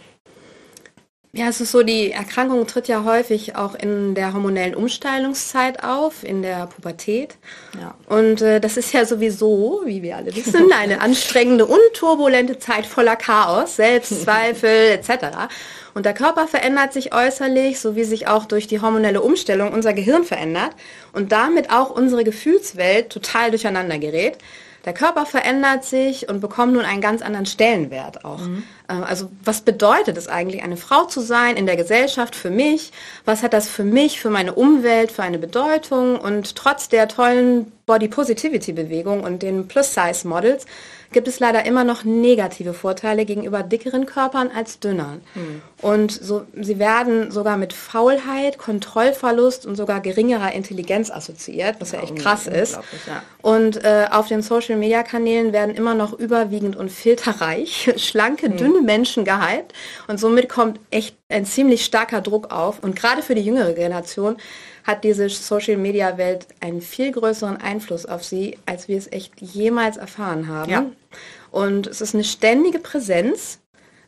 Ja, 1.33 1.47
es 1.49 1.61
ist 1.61 1.71
so, 1.71 1.85
die 1.85 2.11
Erkrankung 2.11 2.67
tritt 2.67 2.89
ja 2.89 3.05
häufig 3.05 3.55
auch 3.55 3.77
in 3.77 4.17
der 4.17 4.33
hormonellen 4.33 4.75
Umstellungszeit 4.75 5.85
auf, 5.85 6.25
in 6.25 6.43
der 6.43 6.67
Pubertät. 6.67 7.37
Ja. 7.81 7.95
Und 8.09 8.43
äh, 8.43 8.61
das 8.61 8.77
ist 8.77 8.93
ja 8.93 9.05
sowieso, 9.05 9.83
wie 9.85 10.03
wir 10.03 10.17
alle 10.17 10.35
wissen, 10.35 10.73
eine 10.77 11.01
anstrengende 11.01 11.67
und 11.67 11.79
turbulente 11.95 12.59
Zeit 12.59 12.85
voller 12.85 13.15
Chaos, 13.15 13.77
Selbstzweifel 13.77 14.91
etc. 14.91 15.49
Und 15.95 16.05
der 16.05 16.15
Körper 16.15 16.49
verändert 16.49 16.93
sich 16.93 17.15
äußerlich, 17.15 17.79
so 17.79 17.95
wie 17.95 18.05
sich 18.05 18.27
auch 18.27 18.47
durch 18.47 18.67
die 18.67 18.81
hormonelle 18.81 19.21
Umstellung 19.21 19.73
unser 19.73 19.93
Gehirn 19.93 20.25
verändert 20.25 20.73
und 21.13 21.31
damit 21.31 21.71
auch 21.71 21.91
unsere 21.91 22.25
Gefühlswelt 22.25 23.11
total 23.11 23.51
durcheinander 23.51 23.99
gerät. 23.99 24.39
Der 24.85 24.95
Körper 24.95 25.27
verändert 25.27 25.85
sich 25.85 26.29
und 26.29 26.41
bekommt 26.41 26.73
nun 26.73 26.85
einen 26.85 27.03
ganz 27.03 27.21
anderen 27.23 27.47
Stellenwert 27.47 28.25
auch. 28.25 28.41
Mhm. 28.41 28.63
Also 28.91 29.31
was 29.45 29.61
bedeutet 29.61 30.17
es 30.17 30.29
eigentlich, 30.29 30.63
eine 30.63 30.77
Frau 30.77 31.05
zu 31.05 31.21
sein 31.21 31.57
in 31.57 31.67
der 31.67 31.77
Gesellschaft 31.77 32.35
für 32.35 32.51
mich? 32.51 32.93
Was 33.25 33.43
hat 33.43 33.53
das 33.53 33.69
für 33.69 33.85
mich, 33.85 34.21
für 34.21 34.31
meine 34.31 34.55
Umwelt, 34.55 35.13
für 35.13 35.23
eine 35.23 35.39
Bedeutung? 35.39 36.19
Und 36.19 36.57
trotz 36.57 36.89
der 36.89 37.09
tollen 37.09 37.71
Body 37.87 38.09
Positivity 38.09 38.73
Bewegung 38.73 39.23
und 39.23 39.43
den 39.43 39.69
Plus-Size-Models 39.69 40.67
gibt 41.13 41.27
es 41.27 41.41
leider 41.41 41.67
immer 41.67 41.85
noch 41.85 42.05
negative 42.05 42.73
Vorteile 42.73 43.25
gegenüber 43.25 43.63
dickeren 43.63 44.07
Körpern 44.07 44.51
als 44.55 44.79
dünneren. 44.79 45.21
Mhm. 45.35 45.63
Und 45.81 46.13
so, 46.13 46.43
sie 46.55 46.79
werden 46.79 47.31
sogar 47.31 47.57
mit 47.57 47.73
Faulheit, 47.73 48.59
Kontrollverlust 48.59 49.67
und 49.67 49.75
sogar 49.75 50.01
geringerer 50.01 50.53
Intelligenz 50.53 51.11
assoziiert, 51.11 51.77
was 51.81 51.93
ja, 51.93 51.99
ja 51.99 52.05
echt 52.05 52.17
krass 52.17 52.47
ist. 52.47 52.79
Ja. 53.07 53.23
Und 53.43 53.83
äh, 53.83 54.07
auf 54.11 54.29
den 54.29 54.43
Social-Media-Kanälen 54.43 55.53
werden 55.53 55.75
immer 55.75 55.95
noch 55.95 56.13
überwiegend 56.13 56.77
und 56.77 56.91
filterreich 56.91 57.93
schlanke, 57.97 58.49
mhm. 58.49 58.57
dünne 58.57 58.80
Menschen 58.81 59.25
gehypt. 59.25 59.73
Und 60.09 60.19
somit 60.19 60.49
kommt 60.49 60.81
echt 60.91 61.17
ein 61.29 61.45
ziemlich 61.45 61.85
starker 61.85 62.21
Druck 62.21 62.53
auf. 62.53 62.83
Und 62.83 62.97
gerade 62.97 63.23
für 63.23 63.35
die 63.35 63.43
jüngere 63.43 63.73
Generation 63.73 64.37
hat 64.85 65.05
diese 65.05 65.29
Social-Media-Welt 65.29 66.47
einen 66.61 66.81
viel 66.81 67.13
größeren 67.13 67.59
Einfluss 67.59 68.07
auf 68.07 68.25
sie, 68.25 68.59
als 68.67 68.89
wir 68.89 68.99
es 68.99 69.11
echt 69.13 69.41
jemals 69.41 69.97
erfahren 69.97 70.49
haben. 70.49 70.71
Ja. 70.71 70.87
Und 71.51 71.87
es 71.87 72.01
ist 72.01 72.15
eine 72.15 72.25
ständige 72.25 72.79
Präsenz, 72.79 73.59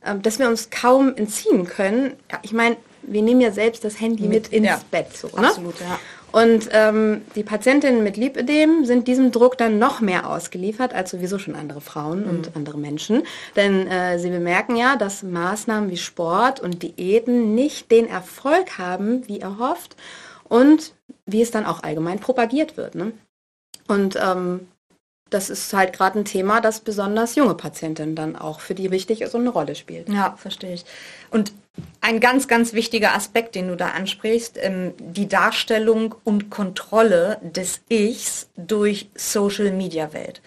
ähm, 0.05 0.23
dass 0.23 0.39
wir 0.39 0.49
uns 0.49 0.71
kaum 0.71 1.15
entziehen 1.17 1.67
können. 1.67 2.15
Ich 2.43 2.53
meine, 2.53 2.77
wir 3.03 3.23
nehmen 3.23 3.41
ja 3.41 3.51
selbst 3.51 3.85
das 3.85 4.01
Handy 4.01 4.25
mit, 4.25 4.45
mit 4.45 4.53
ins 4.53 4.67
ja. 4.67 4.81
Bett. 4.91 5.17
So, 5.17 5.29
ne? 5.29 5.49
Absolut, 5.49 5.79
ja. 5.81 5.99
Und 6.33 6.71
ähm, 6.73 7.23
die 7.37 7.43
Patientinnen 7.43 8.03
mit 8.03 8.17
Lipödem 8.17 8.85
sind 8.85 9.07
diesem 9.07 9.31
Druck 9.33 9.59
dann 9.59 9.79
noch 9.79 10.01
mehr 10.01 10.29
ausgeliefert 10.29 10.95
als 10.95 11.11
sowieso 11.11 11.39
schon 11.39 11.55
andere 11.55 11.81
Frauen 11.81 12.25
mhm. 12.25 12.31
und 12.31 12.57
andere 12.57 12.79
Menschen. 12.79 13.23
Denn 13.55 13.87
äh, 13.87 14.19
sie 14.19 14.31
bemerken 14.31 14.77
ja, 14.77 14.97
dass 14.97 15.23
Maßnahmen 15.23 15.91
wie 15.91 15.99
Sport 15.99 16.61
und 16.61 16.83
Diäten 16.83 17.55
nicht 17.55 17.91
den 17.91 18.09
Erfolg 18.09 18.79
haben, 18.79 19.29
wie 19.29 19.41
erhofft 19.41 19.95
und 20.49 20.95
wie 21.27 21.43
es 21.43 21.51
dann 21.51 21.67
auch 21.67 21.83
allgemein 21.83 22.19
propagiert 22.19 22.77
wird. 22.77 22.95
Ne? 22.95 23.13
Und 23.87 24.17
ähm, 24.17 24.69
das 25.29 25.51
ist 25.51 25.73
halt 25.73 25.93
gerade 25.93 26.19
ein 26.19 26.25
Thema, 26.25 26.61
das 26.61 26.81
besonders 26.81 27.35
junge 27.35 27.55
Patientinnen 27.55 28.15
dann 28.15 28.37
auch 28.37 28.61
für 28.61 28.75
die 28.75 28.91
wichtig 28.91 29.23
ist 29.23 29.35
und 29.35 29.43
eine 29.43 29.51
Rolle 29.51 29.75
spielt. 29.75 30.09
Ja, 30.09 30.35
verstehe 30.37 30.75
ich. 30.75 30.85
Und 31.31 31.53
ein 32.03 32.21
ganz, 32.21 32.49
ganz 32.49 32.75
wichtiger 32.75 33.15
Aspekt, 33.15 33.55
den 33.55 33.69
du 33.69 33.77
da 33.77 33.89
ansprichst, 33.91 34.59
ähm, 34.61 34.93
die 34.99 35.29
Darstellung 35.29 36.15
und 36.25 36.51
Kontrolle 36.51 37.39
des 37.43 37.81
Ichs 37.89 38.51
durch 38.57 39.09
Social-Media-Welt. 39.15 40.43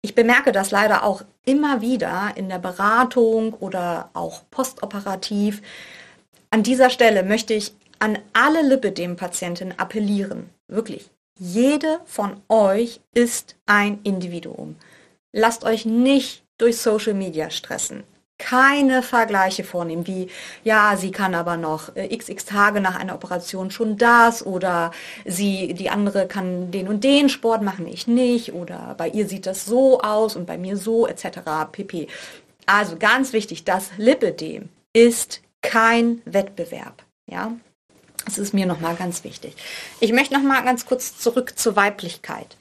Ich 0.00 0.14
bemerke 0.14 0.50
das 0.50 0.70
leider 0.70 1.04
auch 1.04 1.22
immer 1.44 1.80
wieder 1.82 2.32
in 2.36 2.48
der 2.48 2.58
Beratung 2.58 3.52
oder 3.54 4.10
auch 4.14 4.42
postoperativ. 4.50 5.60
An 6.50 6.62
dieser 6.62 6.88
Stelle 6.88 7.22
möchte 7.22 7.52
ich 7.54 7.74
an 7.98 8.18
alle 8.32 8.62
Lipidem-Patientinnen 8.62 9.78
appellieren. 9.78 10.50
Wirklich. 10.68 11.10
Jede 11.38 12.00
von 12.04 12.40
euch 12.48 13.00
ist 13.12 13.56
ein 13.66 14.00
Individuum. 14.02 14.76
Lasst 15.32 15.64
euch 15.64 15.84
nicht 15.84 16.42
durch 16.56 16.78
Social 16.78 17.14
Media 17.14 17.50
stressen. 17.50 18.04
Keine 18.38 19.02
Vergleiche 19.02 19.64
vornehmen, 19.64 20.06
wie, 20.06 20.28
ja, 20.62 20.96
sie 20.96 21.10
kann 21.10 21.34
aber 21.34 21.56
noch 21.56 21.94
äh, 21.96 22.16
xx 22.16 22.44
Tage 22.44 22.80
nach 22.80 22.96
einer 22.96 23.16
Operation 23.16 23.70
schon 23.72 23.96
das 23.96 24.46
oder 24.46 24.92
sie, 25.24 25.74
die 25.74 25.90
andere 25.90 26.28
kann 26.28 26.70
den 26.70 26.86
und 26.86 27.02
den 27.02 27.28
Sport 27.28 27.62
machen, 27.62 27.86
ich 27.88 28.06
nicht 28.06 28.52
oder 28.52 28.94
bei 28.96 29.08
ihr 29.08 29.28
sieht 29.28 29.46
das 29.46 29.64
so 29.64 30.00
aus 30.00 30.36
und 30.36 30.46
bei 30.46 30.56
mir 30.56 30.76
so 30.76 31.06
etc. 31.08 31.40
pp. 31.72 32.06
Also 32.66 32.96
ganz 32.96 33.32
wichtig, 33.32 33.64
das 33.64 33.90
Lipidem 33.96 34.68
ist 34.92 35.40
kein 35.62 36.22
Wettbewerb. 36.24 37.04
Ja, 37.26 37.52
das 38.24 38.38
ist 38.38 38.54
mir 38.54 38.66
nochmal 38.66 38.94
ganz 38.94 39.24
wichtig. 39.24 39.56
Ich 40.00 40.12
möchte 40.12 40.34
nochmal 40.34 40.62
ganz 40.64 40.86
kurz 40.86 41.18
zurück 41.18 41.58
zur 41.58 41.76
Weiblichkeit. 41.76 42.56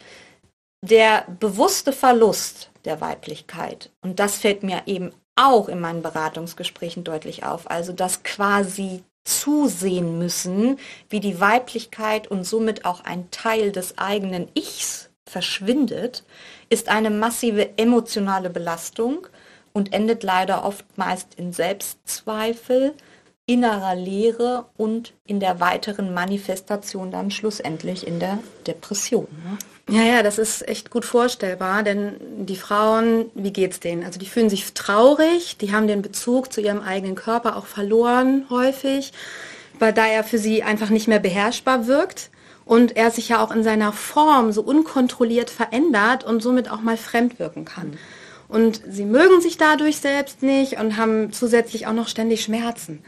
Der 0.82 1.26
bewusste 1.40 1.92
Verlust 1.92 2.70
der 2.86 3.02
Weiblichkeit, 3.02 3.92
und 4.02 4.20
das 4.20 4.38
fällt 4.38 4.64
mir 4.64 4.84
eben 4.86 5.12
auch 5.38 5.70
in 5.70 5.80
meinen 5.80 6.02
Beratungsgesprächen 6.02 7.04
deutlich 7.04 7.46
auf, 7.46 7.70
also 7.70 7.94
das 7.94 8.24
quasi 8.24 9.04
zusehen 9.24 10.18
müssen, 10.18 10.80
wie 11.10 11.20
die 11.20 11.40
Weiblichkeit 11.40 12.28
und 12.28 12.46
somit 12.46 12.86
auch 12.86 13.04
ein 13.04 13.30
Teil 13.30 13.72
des 13.72 13.98
eigenen 13.98 14.48
Ichs 14.54 15.10
verschwindet, 15.26 16.24
ist 16.70 16.90
eine 16.90 17.10
massive 17.10 17.78
emotionale 17.78 18.50
Belastung 18.50 19.28
und 19.74 19.94
endet 19.94 20.24
leider 20.24 20.64
oft 20.64 20.86
meist 20.98 21.36
in 21.36 21.52
Selbstzweifel, 21.52 22.94
innerer 23.46 23.96
Leere 23.96 24.66
und 24.78 25.14
in 25.26 25.40
der 25.40 25.60
weiteren 25.60 26.14
Manifestation 26.14 27.12
dann 27.12 27.32
schlussendlich 27.32 28.08
in 28.08 28.20
der 28.20 28.40
Depression. 28.66 29.28
Ja, 29.90 30.04
ja, 30.04 30.22
das 30.22 30.38
ist 30.38 30.68
echt 30.68 30.90
gut 30.90 31.06
vorstellbar, 31.06 31.82
denn 31.82 32.16
die 32.46 32.58
Frauen, 32.58 33.32
wie 33.36 33.54
geht's 33.54 33.80
denen? 33.80 34.04
Also 34.04 34.20
die 34.20 34.26
fühlen 34.26 34.50
sich 34.50 34.74
traurig, 34.74 35.58
die 35.58 35.72
haben 35.72 35.88
den 35.88 36.02
Bezug 36.02 36.52
zu 36.52 36.60
ihrem 36.60 36.82
eigenen 36.82 37.16
Körper 37.16 37.56
auch 37.56 37.66
verloren 37.66 38.46
häufig, 38.50 39.14
weil 39.80 39.94
da 39.94 40.06
er 40.06 40.26
für 40.26 40.40
sie 40.40 40.62
einfach 40.62 40.90
nicht 40.90 41.08
mehr 41.08 41.20
beherrschbar 41.20 41.88
wirkt 41.88 42.32
und 42.66 42.98
er 42.98 43.12
sich 43.12 43.30
ja 43.30 43.42
auch 43.42 43.52
in 43.52 43.64
seiner 43.64 43.94
Form 43.94 44.52
so 44.52 44.62
unkontrolliert 44.62 45.50
verändert 45.50 46.26
und 46.26 46.44
somit 46.44 46.70
auch 46.70 46.82
mal 46.82 46.98
fremd 46.98 47.40
wirken 47.40 47.64
kann. 47.64 47.92
Mhm. 47.92 47.98
Und 48.50 48.82
sie 48.90 49.06
mögen 49.06 49.40
sich 49.40 49.58
dadurch 49.58 49.98
selbst 49.98 50.44
nicht 50.44 50.80
und 50.80 50.98
haben 50.98 51.32
zusätzlich 51.32 51.88
auch 51.88 51.94
noch 51.94 52.10
ständig 52.10 52.44
Schmerzen 52.44 53.04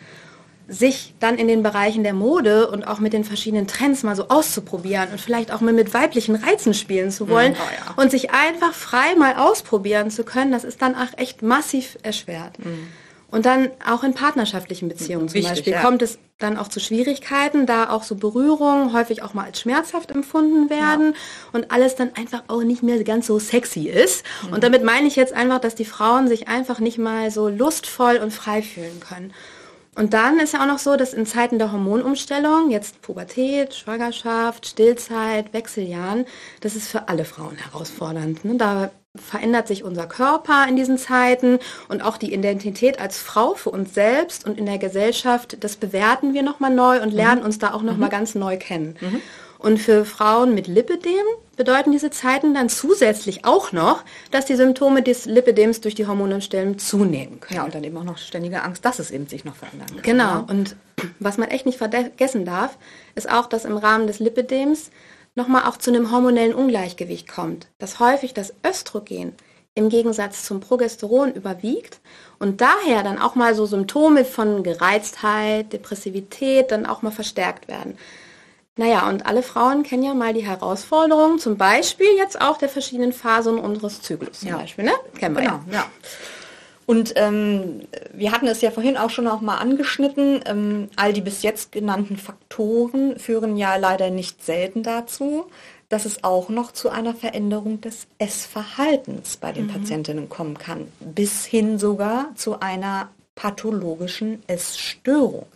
sich 0.70 1.16
dann 1.20 1.38
in 1.38 1.48
den 1.48 1.64
Bereichen 1.64 2.04
der 2.04 2.14
Mode 2.14 2.70
und 2.70 2.88
auch 2.88 3.00
mit 3.00 3.12
den 3.12 3.24
verschiedenen 3.24 3.68
Trends 3.68 4.04
mal 4.04 4.16
so 4.16 4.28
auszuprobieren 4.30 5.10
und 5.12 5.20
vielleicht 5.20 5.52
auch 5.52 5.62
mal 5.62 5.74
mit 5.74 5.94
weiblichen 5.94 6.36
Reizen 6.36 6.76
spielen 6.76 7.10
zu 7.10 7.28
wollen 7.28 7.54
mhm, 7.54 7.58
oh 7.60 7.88
ja. 7.88 8.02
und 8.02 8.12
sich 8.12 8.32
einfach 8.32 8.74
frei 8.74 9.16
mal 9.18 9.36
ausprobieren 9.36 10.12
zu 10.12 10.24
können, 10.24 10.52
das 10.52 10.64
ist 10.64 10.82
dann 10.82 10.96
auch 10.96 11.18
echt 11.18 11.42
massiv 11.42 11.98
erschwert. 12.04 12.60
Mhm. 12.60 12.88
Und 13.32 13.46
dann 13.46 13.70
auch 13.86 14.04
in 14.04 14.14
partnerschaftlichen 14.14 14.90
Beziehungen 14.90 15.28
zum 15.28 15.36
Wichtig, 15.36 15.52
Beispiel 15.52 15.74
ja. 15.74 15.82
kommt 15.82 16.02
es 16.02 16.18
dann 16.40 16.58
auch 16.58 16.68
zu 16.68 16.80
Schwierigkeiten, 16.80 17.68
da 17.68 17.90
auch 17.90 18.02
so 18.02 18.16
Berührungen 18.16 18.92
häufig 18.94 19.22
auch 19.22 19.36
mal 19.36 19.46
als 19.46 19.60
schmerzhaft 19.60 20.10
empfunden 20.10 20.70
werden 20.70 21.14
ja. 21.14 21.20
und 21.52 21.72
alles 21.72 21.96
dann 21.96 22.12
einfach 22.16 22.44
auch 22.48 22.64
nicht 22.64 22.82
mehr 22.82 23.04
ganz 23.04 23.28
so 23.28 23.38
sexy 23.38 23.88
ist. 23.88 24.24
Mhm. 24.48 24.54
Und 24.54 24.64
damit 24.64 24.84
meine 24.84 25.08
ich 25.08 25.16
jetzt 25.16 25.34
einfach, 25.34 25.60
dass 25.60 25.76
die 25.76 25.86
Frauen 25.86 26.28
sich 26.28 26.48
einfach 26.48 26.80
nicht 26.80 26.98
mal 26.98 27.30
so 27.30 27.50
lustvoll 27.50 28.18
und 28.18 28.34
frei 28.34 28.64
fühlen 28.64 29.00
können. 29.00 29.32
Und 30.00 30.14
dann 30.14 30.40
ist 30.40 30.54
ja 30.54 30.62
auch 30.62 30.66
noch 30.66 30.80
so, 30.80 30.96
dass 30.96 31.14
in 31.14 31.26
Zeiten 31.26 31.60
der 31.60 31.74
Hormonumstellung, 31.74 32.72
jetzt 32.72 33.02
Pubertät, 33.02 33.76
Schwangerschaft, 33.76 34.66
Stillzeit, 34.66 35.52
Wechseljahren, 35.52 36.26
das 36.62 36.78
ist 36.78 36.88
für 36.88 37.10
alle 37.10 37.26
Frauen 37.26 37.58
herausfordernd. 37.58 38.46
Ne? 38.46 38.56
Da 38.56 38.92
verändert 39.18 39.68
sich 39.68 39.84
unser 39.84 40.08
Körper 40.08 40.66
in 40.70 40.78
diesen 40.78 40.98
Zeiten 40.98 41.60
und 41.90 42.02
auch 42.02 42.16
die 42.16 42.34
Identität 42.34 43.02
als 43.02 43.20
Frau 43.20 43.56
für 43.56 43.72
uns 43.72 43.94
selbst 43.94 44.46
und 44.46 44.58
in 44.58 44.68
der 44.68 44.78
Gesellschaft, 44.78 45.58
das 45.66 45.76
bewerten 45.76 46.34
wir 46.34 46.44
nochmal 46.44 46.74
neu 46.74 47.02
und 47.02 47.12
lernen 47.12 47.42
mhm. 47.42 47.48
uns 47.48 47.60
da 47.60 47.74
auch 47.74 47.82
nochmal 47.82 48.08
mhm. 48.08 48.14
ganz 48.14 48.36
neu 48.36 48.56
kennen. 48.56 48.96
Mhm. 49.02 49.22
Und 49.60 49.78
für 49.78 50.06
Frauen 50.06 50.56
mit 50.56 50.68
Lipidem 50.68 51.26
bedeuten 51.58 51.92
diese 51.92 52.10
Zeiten 52.10 52.54
dann 52.54 52.70
zusätzlich 52.70 53.44
auch 53.44 53.74
noch, 53.74 54.06
dass 54.32 54.46
die 54.46 54.56
Symptome 54.56 55.04
des 55.04 55.26
Lipidems 55.26 55.82
durch 55.82 55.96
die 55.96 56.08
Hormonumstellung 56.08 56.80
zunehmen 56.80 57.42
können. 57.42 57.58
Ja, 57.58 57.66
und 57.66 57.76
dann 57.76 57.84
eben 57.84 57.98
auch 57.98 58.06
noch 58.06 58.18
ständige 58.18 58.64
Angst, 58.64 58.86
dass 58.86 59.00
es 59.00 59.12
eben 59.12 59.28
sich 59.28 59.44
noch 59.44 59.58
verändern 59.58 59.88
kann. 59.90 60.02
Genau. 60.02 60.24
Ja. 60.24 60.46
Und 60.50 60.78
was 61.20 61.38
man 61.38 61.50
echt 61.50 61.66
nicht 61.66 61.78
vergessen 61.78 62.46
darf, 62.46 62.78
ist 63.16 63.30
auch, 63.30 63.48
dass 63.48 63.66
im 63.66 63.76
Rahmen 63.76 64.08
des 64.08 64.20
Lipidems 64.20 64.92
nochmal 65.36 65.66
auch 65.66 65.76
zu 65.76 65.92
einem 65.92 66.10
hormonellen 66.10 66.54
Ungleichgewicht 66.54 67.28
kommt, 67.28 67.68
dass 67.80 68.00
häufig 68.00 68.34
das 68.34 68.54
Östrogen 68.66 69.34
im 69.76 69.90
Gegensatz 69.90 70.44
zum 70.44 70.62
Progesteron 70.62 71.34
überwiegt 71.34 72.00
und 72.40 72.62
daher 72.62 73.04
dann 73.04 73.20
auch 73.20 73.36
mal 73.36 73.54
so 73.56 73.66
Symptome 73.66 74.24
von 74.24 74.64
Gereiztheit, 74.64 75.74
Depressivität 75.74 76.72
dann 76.72 76.86
auch 76.86 77.02
mal 77.02 77.12
verstärkt 77.12 77.68
werden. 77.68 77.98
Naja, 78.80 79.10
und 79.10 79.26
alle 79.26 79.44
Frauen 79.44 79.84
kennen 79.84 80.04
ja 80.04 80.14
mal 80.14 80.34
die 80.34 80.48
Herausforderungen, 80.48 81.38
zum 81.38 81.58
Beispiel 81.58 82.16
jetzt 82.16 82.40
auch 82.40 82.58
der 82.58 82.70
verschiedenen 82.70 83.12
Phasen 83.12 83.60
unseres 83.60 84.02
Zyklus. 84.02 84.40
Zum 84.40 84.48
ja. 84.48 84.58
Beispiel, 84.58 84.86
ne? 84.86 84.94
Kennen 85.18 85.36
wir 85.36 85.42
genau, 85.42 85.60
ja. 85.70 85.80
ja. 85.80 85.86
Und 86.86 87.12
ähm, 87.18 87.82
wir 88.14 88.32
hatten 88.32 88.48
es 88.48 88.62
ja 88.62 88.72
vorhin 88.72 88.96
auch 88.96 89.10
schon 89.10 89.28
auch 89.28 89.42
mal 89.42 89.58
angeschnitten, 89.58 90.40
ähm, 90.46 90.88
all 90.96 91.12
die 91.12 91.20
bis 91.20 91.44
jetzt 91.44 91.74
genannten 91.74 92.16
Faktoren 92.16 93.20
führen 93.20 93.58
ja 93.58 93.76
leider 93.76 94.12
nicht 94.12 94.46
selten 94.46 94.82
dazu, 94.82 95.48
dass 95.90 96.06
es 96.06 96.24
auch 96.24 96.48
noch 96.48 96.72
zu 96.72 96.88
einer 96.88 97.14
Veränderung 97.14 97.82
des 97.82 98.08
Essverhaltens 98.18 99.36
bei 99.36 99.52
den 99.52 99.66
mhm. 99.66 99.72
Patientinnen 99.72 100.30
kommen 100.30 100.58
kann, 100.58 100.88
bis 101.02 101.44
hin 101.44 101.80
sogar 101.80 102.28
zu 102.36 102.62
einer 102.62 103.10
pathologischen 103.36 104.42
Essstörung. 104.48 105.48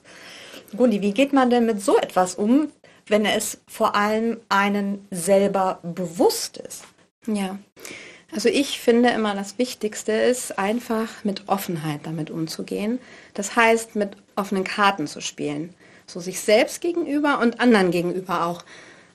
Gundi, 0.76 1.00
wie 1.00 1.14
geht 1.14 1.32
man 1.32 1.50
denn 1.50 1.66
mit 1.66 1.82
so 1.82 1.98
etwas 1.98 2.36
um, 2.36 2.68
wenn 3.08 3.26
es 3.26 3.60
vor 3.68 3.96
allem 3.96 4.40
einen 4.50 5.08
selber 5.12 5.80
bewusst 5.84 6.58
ist? 6.58 6.84
Ja, 7.28 7.58
also 8.34 8.50
ich 8.50 8.80
finde 8.80 9.10
immer, 9.10 9.36
das 9.36 9.58
Wichtigste 9.58 10.12
ist 10.12 10.58
einfach 10.58 11.24
mit 11.24 11.44
Offenheit 11.48 12.02
damit 12.04 12.32
umzugehen. 12.32 13.00
Das 13.36 13.56
heißt, 13.56 13.96
mit 13.96 14.18
offenen 14.36 14.64
Karten 14.64 15.06
zu 15.06 15.22
spielen. 15.22 15.74
So 16.08 16.20
sich 16.20 16.40
selbst 16.40 16.82
gegenüber 16.82 17.40
und 17.40 17.60
anderen 17.60 17.92
gegenüber 17.92 18.46
auch. 18.46 18.64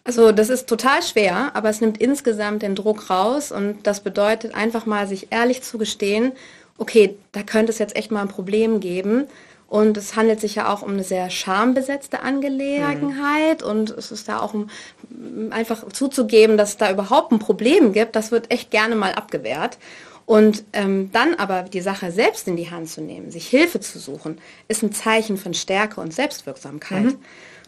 Also 0.04 0.33
das 0.33 0.49
ist 0.49 0.68
total 0.68 1.02
schwer, 1.02 1.50
aber 1.54 1.68
es 1.68 1.80
nimmt 1.80 1.99
insgesamt 1.99 2.62
den 2.62 2.75
Druck 2.75 3.11
raus 3.11 3.52
und 3.52 3.87
das 3.87 4.00
bedeutet 4.00 4.54
einfach 4.54 4.87
mal 4.87 5.07
sich 5.07 5.28
ehrlich 5.30 5.62
zu 5.62 5.76
gestehen, 5.76 6.33
okay, 6.78 7.18
da 7.33 7.42
könnte 7.42 7.73
es 7.73 7.78
jetzt 7.78 7.97
echt 7.97 8.11
mal 8.11 8.23
ein 8.23 8.28
Problem 8.28 8.80
geben. 8.80 9.26
Und 9.68 9.98
es 9.98 10.16
handelt 10.16 10.40
sich 10.40 10.54
ja 10.54 10.72
auch 10.72 10.80
um 10.80 10.92
eine 10.92 11.04
sehr 11.04 11.28
schambesetzte 11.28 12.22
Angelegenheit 12.22 13.60
mhm. 13.60 13.68
und 13.68 13.90
es 13.90 14.10
ist 14.10 14.26
da 14.26 14.40
auch 14.40 14.54
um, 14.54 14.70
einfach 15.50 15.87
zuzugeben, 15.92 16.56
dass 16.56 16.70
es 16.70 16.76
da 16.78 16.90
überhaupt 16.90 17.32
ein 17.32 17.38
Problem 17.38 17.92
gibt, 17.92 18.16
das 18.16 18.32
wird 18.32 18.50
echt 18.50 18.70
gerne 18.70 18.96
mal 18.96 19.12
abgewehrt. 19.12 19.76
Und 20.25 20.64
ähm, 20.75 21.10
dann 21.12 21.34
aber 21.34 21.62
die 21.62 21.80
Sache 21.80 22.12
selbst 22.12 22.48
in 22.48 22.56
die 22.56 22.70
Hand 22.70 22.88
zu 22.88 23.00
nehmen, 23.00 23.30
sich 23.30 23.46
Hilfe 23.48 23.80
zu 23.80 23.98
suchen, 23.98 24.40
ist 24.68 24.82
ein 24.82 24.92
Zeichen 24.92 25.38
von 25.38 25.54
Stärke 25.54 26.00
und 26.00 26.12
Selbstwirksamkeit. 26.12 27.04
Mhm. 27.04 27.18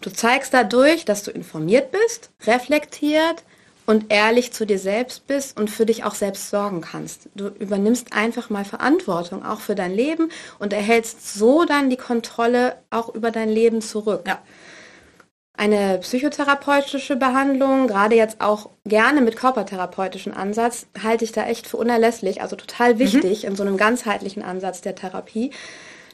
Du 0.00 0.10
zeigst 0.10 0.52
dadurch, 0.52 1.04
dass 1.04 1.22
du 1.22 1.30
informiert 1.30 1.90
bist, 1.90 2.30
reflektiert 2.46 3.44
und 3.90 4.12
ehrlich 4.12 4.52
zu 4.52 4.66
dir 4.66 4.78
selbst 4.78 5.26
bist 5.26 5.58
und 5.58 5.68
für 5.68 5.84
dich 5.84 6.04
auch 6.04 6.14
selbst 6.14 6.48
sorgen 6.48 6.80
kannst. 6.80 7.28
Du 7.34 7.48
übernimmst 7.48 8.12
einfach 8.12 8.48
mal 8.48 8.64
Verantwortung 8.64 9.44
auch 9.44 9.60
für 9.60 9.74
dein 9.74 9.92
Leben 9.92 10.28
und 10.60 10.72
erhältst 10.72 11.34
so 11.34 11.64
dann 11.64 11.90
die 11.90 11.96
Kontrolle 11.96 12.76
auch 12.90 13.12
über 13.12 13.32
dein 13.32 13.48
Leben 13.48 13.82
zurück. 13.82 14.22
Ja. 14.28 14.38
Eine 15.58 15.98
psychotherapeutische 15.98 17.16
Behandlung, 17.16 17.88
gerade 17.88 18.14
jetzt 18.14 18.40
auch 18.40 18.70
gerne 18.84 19.22
mit 19.22 19.34
körpertherapeutischen 19.34 20.32
Ansatz, 20.32 20.86
halte 21.02 21.24
ich 21.24 21.32
da 21.32 21.46
echt 21.46 21.66
für 21.66 21.76
unerlässlich, 21.76 22.42
also 22.42 22.54
total 22.54 23.00
wichtig 23.00 23.42
mhm. 23.42 23.48
in 23.48 23.56
so 23.56 23.64
einem 23.64 23.76
ganzheitlichen 23.76 24.44
Ansatz 24.44 24.82
der 24.82 24.94
Therapie. 24.94 25.50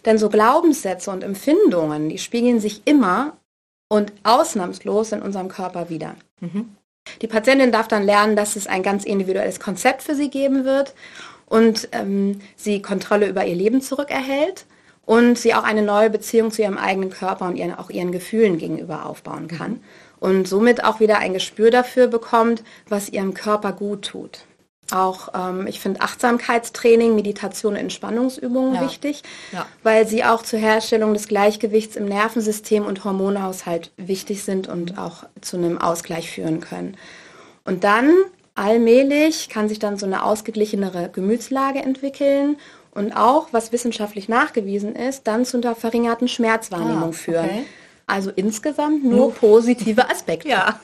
Denn 0.07 0.17
so 0.17 0.31
Glaubenssätze 0.31 1.11
und 1.11 1.23
Empfindungen, 1.23 2.09
die 2.09 2.17
spiegeln 2.17 2.59
sich 2.59 2.87
immer 2.87 3.37
und 3.91 4.15
ausnahmslos 4.23 5.13
in 5.13 5.21
unserem 5.21 5.49
Körper 5.49 5.91
wieder. 5.91 6.17
Mhm. 6.41 6.75
Die 7.23 7.27
Patientin 7.27 7.73
darf 7.73 7.89
dann 7.89 8.05
lernen, 8.05 8.37
dass 8.37 8.57
es 8.57 8.67
ein 8.67 8.83
ganz 8.83 9.05
individuelles 9.05 9.61
Konzept 9.61 10.03
für 10.03 10.15
sie 10.15 10.31
geben 10.31 10.65
wird 10.65 10.95
und 11.47 11.89
ähm, 11.93 12.41
sie 12.57 12.83
Kontrolle 12.83 13.29
über 13.29 13.45
ihr 13.45 13.55
Leben 13.55 13.81
zurückerhält 13.81 14.67
und 15.05 15.39
sie 15.39 15.55
auch 15.55 15.63
eine 15.63 15.83
neue 15.83 16.11
Beziehung 16.11 16.51
zu 16.51 16.63
ihrem 16.63 16.79
eigenen 16.79 17.11
Körper 17.11 17.47
und 17.47 17.57
ihren, 17.57 17.75
auch 17.75 17.91
ihren 17.91 18.13
Gefühlen 18.13 18.59
gegenüber 18.59 19.07
aufbauen 19.07 19.49
kann. 19.49 19.81
Und 20.19 20.49
somit 20.49 20.85
auch 20.85 20.99
wieder 20.99 21.19
ein 21.19 21.35
Gespür 21.35 21.71
dafür 21.71 22.09
bekommt, 22.09 22.65
was 22.89 23.09
ihrem 23.09 23.35
Körper 23.35 23.73
gut 23.73 24.07
tut. 24.07 24.41
Auch 24.93 25.29
ähm, 25.35 25.67
ich 25.67 25.81
finde 25.81 26.01
Achtsamkeitstraining, 26.01 27.15
Meditation 27.15 27.75
und 27.75 27.81
Entspannungsübungen 27.81 28.75
ja. 28.75 28.85
wichtig, 28.85 29.23
ja. 29.53 29.67
weil 29.83 30.07
sie 30.07 30.25
auch 30.25 30.43
zur 30.43 30.59
Herstellung 30.59 31.13
des 31.13 31.27
Gleichgewichts 31.27 31.97
im 31.97 32.07
Nervensystem 32.07 32.87
und 32.87 33.05
Hormonhaushalt 33.05 33.91
wichtig 33.97 34.45
sind 34.45 34.69
und 34.69 34.97
auch 34.99 35.25
zu 35.41 35.57
einem 35.57 35.79
Ausgleich 35.79 36.31
führen 36.31 36.61
können. 36.61 36.97
Und 37.65 37.83
dann 37.83 38.13
allmählich 38.55 39.49
kann 39.49 39.69
sich 39.69 39.79
dann 39.79 39.97
so 39.97 40.07
eine 40.07 40.25
ausgeglichenere 40.25 41.11
Gemütslage 41.13 41.81
entwickeln 41.81 42.57
und 42.93 43.13
auch, 43.13 43.49
was 43.53 43.73
wissenschaftlich 43.73 44.29
nachgewiesen 44.29 44.97
ist, 44.97 45.27
dann 45.27 45.45
zu 45.45 45.59
einer 45.59 45.75
verringerten 45.75 46.29
Schmerzwahrnehmung 46.29 47.11
ah, 47.11 47.13
führen. 47.13 47.45
Okay. 47.45 47.65
Also 48.07 48.31
insgesamt 48.35 49.05
nur, 49.05 49.17
nur 49.17 49.35
positive 49.35 50.09
Aspekte. 50.09 50.49
ja. 50.49 50.81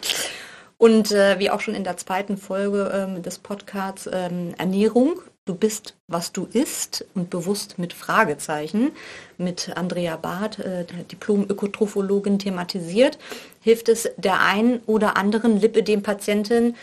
Und 0.82 1.12
äh, 1.12 1.38
wie 1.38 1.48
auch 1.48 1.60
schon 1.60 1.76
in 1.76 1.84
der 1.84 1.96
zweiten 1.96 2.36
Folge 2.36 2.90
ähm, 2.92 3.22
des 3.22 3.38
Podcasts 3.38 4.10
ähm, 4.12 4.52
Ernährung, 4.58 5.20
du 5.44 5.54
bist, 5.54 5.94
was 6.08 6.32
du 6.32 6.48
isst 6.52 7.04
und 7.14 7.30
bewusst 7.30 7.78
mit 7.78 7.92
Fragezeichen, 7.92 8.90
mit 9.38 9.76
Andrea 9.76 10.16
Barth, 10.16 10.58
äh, 10.58 10.84
der 10.84 11.04
Diplom-Ökotrophologin, 11.04 12.40
thematisiert, 12.40 13.16
hilft 13.60 13.88
es 13.90 14.10
der 14.16 14.40
einen 14.40 14.80
oder 14.86 15.16
anderen 15.16 15.60
Lipödem-Patientin, 15.60 16.74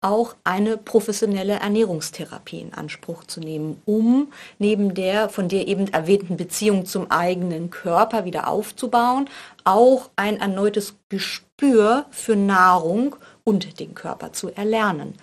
auch 0.00 0.34
eine 0.42 0.76
professionelle 0.76 1.54
Ernährungstherapie 1.54 2.60
in 2.60 2.74
Anspruch 2.74 3.22
zu 3.22 3.38
nehmen, 3.38 3.80
um 3.84 4.32
neben 4.58 4.94
der 4.94 5.28
von 5.28 5.46
dir 5.46 5.68
eben 5.68 5.86
erwähnten 5.92 6.36
Beziehung 6.36 6.86
zum 6.86 7.08
eigenen 7.12 7.70
Körper 7.70 8.24
wieder 8.24 8.48
aufzubauen, 8.48 9.30
auch 9.62 10.10
ein 10.16 10.40
erneutes 10.40 10.96
Gespür 11.08 12.06
für 12.10 12.34
Nahrung 12.34 13.14
und 13.44 13.78
den 13.80 13.94
Körper 13.94 14.32
zu 14.32 14.50
erlernen. 14.50 15.14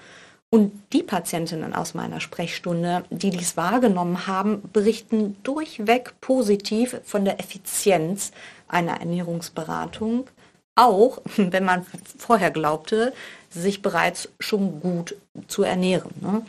Und 0.49 0.83
die 0.91 1.03
Patientinnen 1.03 1.73
aus 1.73 1.93
meiner 1.93 2.19
Sprechstunde, 2.19 3.05
die 3.09 3.29
dies 3.29 3.55
wahrgenommen 3.55 4.27
haben, 4.27 4.61
berichten 4.73 5.37
durchweg 5.43 6.13
positiv 6.19 6.99
von 7.05 7.23
der 7.23 7.39
Effizienz 7.39 8.31
einer 8.67 8.99
Ernährungsberatung, 8.99 10.27
auch 10.75 11.21
wenn 11.37 11.63
man 11.63 11.85
vorher 12.17 12.51
glaubte, 12.51 13.13
sich 13.49 13.81
bereits 13.81 14.29
schon 14.39 14.81
gut 14.81 15.15
zu 15.47 15.63
ernähren. 15.63 16.11
Ne? 16.19 16.45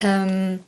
Ähm, 0.00 0.64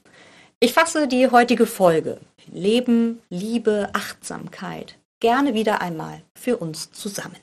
ich 0.61 0.73
fasse 0.73 1.09
die 1.09 1.29
heutige 1.29 1.67
Folge 1.67 2.21
Leben, 2.53 3.21
Liebe, 3.31 3.91
Achtsamkeit 3.95 4.97
gerne 5.21 5.55
wieder 5.55 5.81
einmal 5.81 6.23
für 6.37 6.57
uns 6.57 6.93
zusammen. 6.93 7.37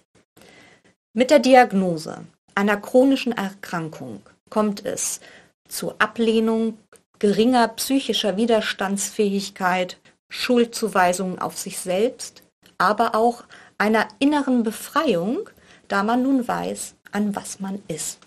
Mit 1.13 1.31
der 1.31 1.39
Diagnose 1.39 2.25
einer 2.59 2.75
chronischen 2.75 3.31
Erkrankung 3.31 4.21
kommt 4.49 4.85
es 4.85 5.21
zu 5.69 5.93
Ablehnung, 5.97 6.77
geringer 7.17 7.69
psychischer 7.69 8.35
Widerstandsfähigkeit, 8.35 9.97
Schuldzuweisungen 10.27 11.39
auf 11.39 11.57
sich 11.57 11.79
selbst, 11.79 12.43
aber 12.77 13.15
auch 13.15 13.45
einer 13.77 14.09
inneren 14.19 14.63
Befreiung, 14.63 15.49
da 15.87 16.03
man 16.03 16.21
nun 16.21 16.49
weiß, 16.49 16.95
an 17.13 17.33
was 17.33 17.61
man 17.61 17.81
ist. 17.87 18.19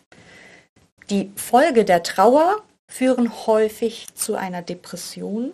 Die 1.10 1.30
Folge 1.36 1.84
der 1.84 2.02
Trauer 2.02 2.62
führen 2.88 3.46
häufig 3.46 4.14
zu 4.14 4.34
einer 4.34 4.62
Depression. 4.62 5.52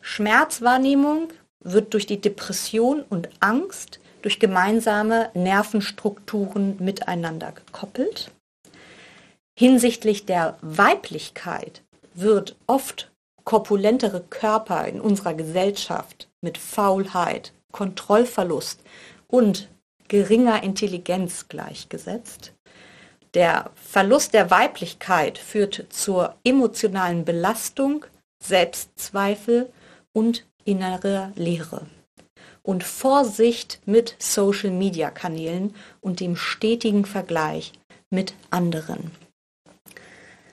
Schmerzwahrnehmung 0.00 1.28
wird 1.60 1.94
durch 1.94 2.06
die 2.06 2.20
Depression 2.20 3.04
und 3.08 3.28
Angst 3.38 3.99
durch 4.22 4.38
gemeinsame 4.38 5.30
Nervenstrukturen 5.34 6.76
miteinander 6.78 7.52
gekoppelt. 7.52 8.30
Hinsichtlich 9.58 10.26
der 10.26 10.58
Weiblichkeit 10.62 11.82
wird 12.14 12.56
oft 12.66 13.10
korpulentere 13.44 14.20
Körper 14.20 14.86
in 14.86 15.00
unserer 15.00 15.34
Gesellschaft 15.34 16.28
mit 16.40 16.58
Faulheit, 16.58 17.52
Kontrollverlust 17.72 18.80
und 19.26 19.68
geringer 20.08 20.62
Intelligenz 20.62 21.48
gleichgesetzt. 21.48 22.52
Der 23.34 23.70
Verlust 23.74 24.34
der 24.34 24.50
Weiblichkeit 24.50 25.38
führt 25.38 25.86
zur 25.90 26.34
emotionalen 26.42 27.24
Belastung, 27.24 28.04
Selbstzweifel 28.42 29.70
und 30.12 30.46
innerer 30.64 31.32
Leere 31.36 31.86
und 32.70 32.84
Vorsicht 32.84 33.80
mit 33.84 34.14
Social-Media-Kanälen 34.20 35.74
und 36.00 36.20
dem 36.20 36.36
stetigen 36.36 37.04
Vergleich 37.04 37.72
mit 38.10 38.32
anderen. 38.50 39.10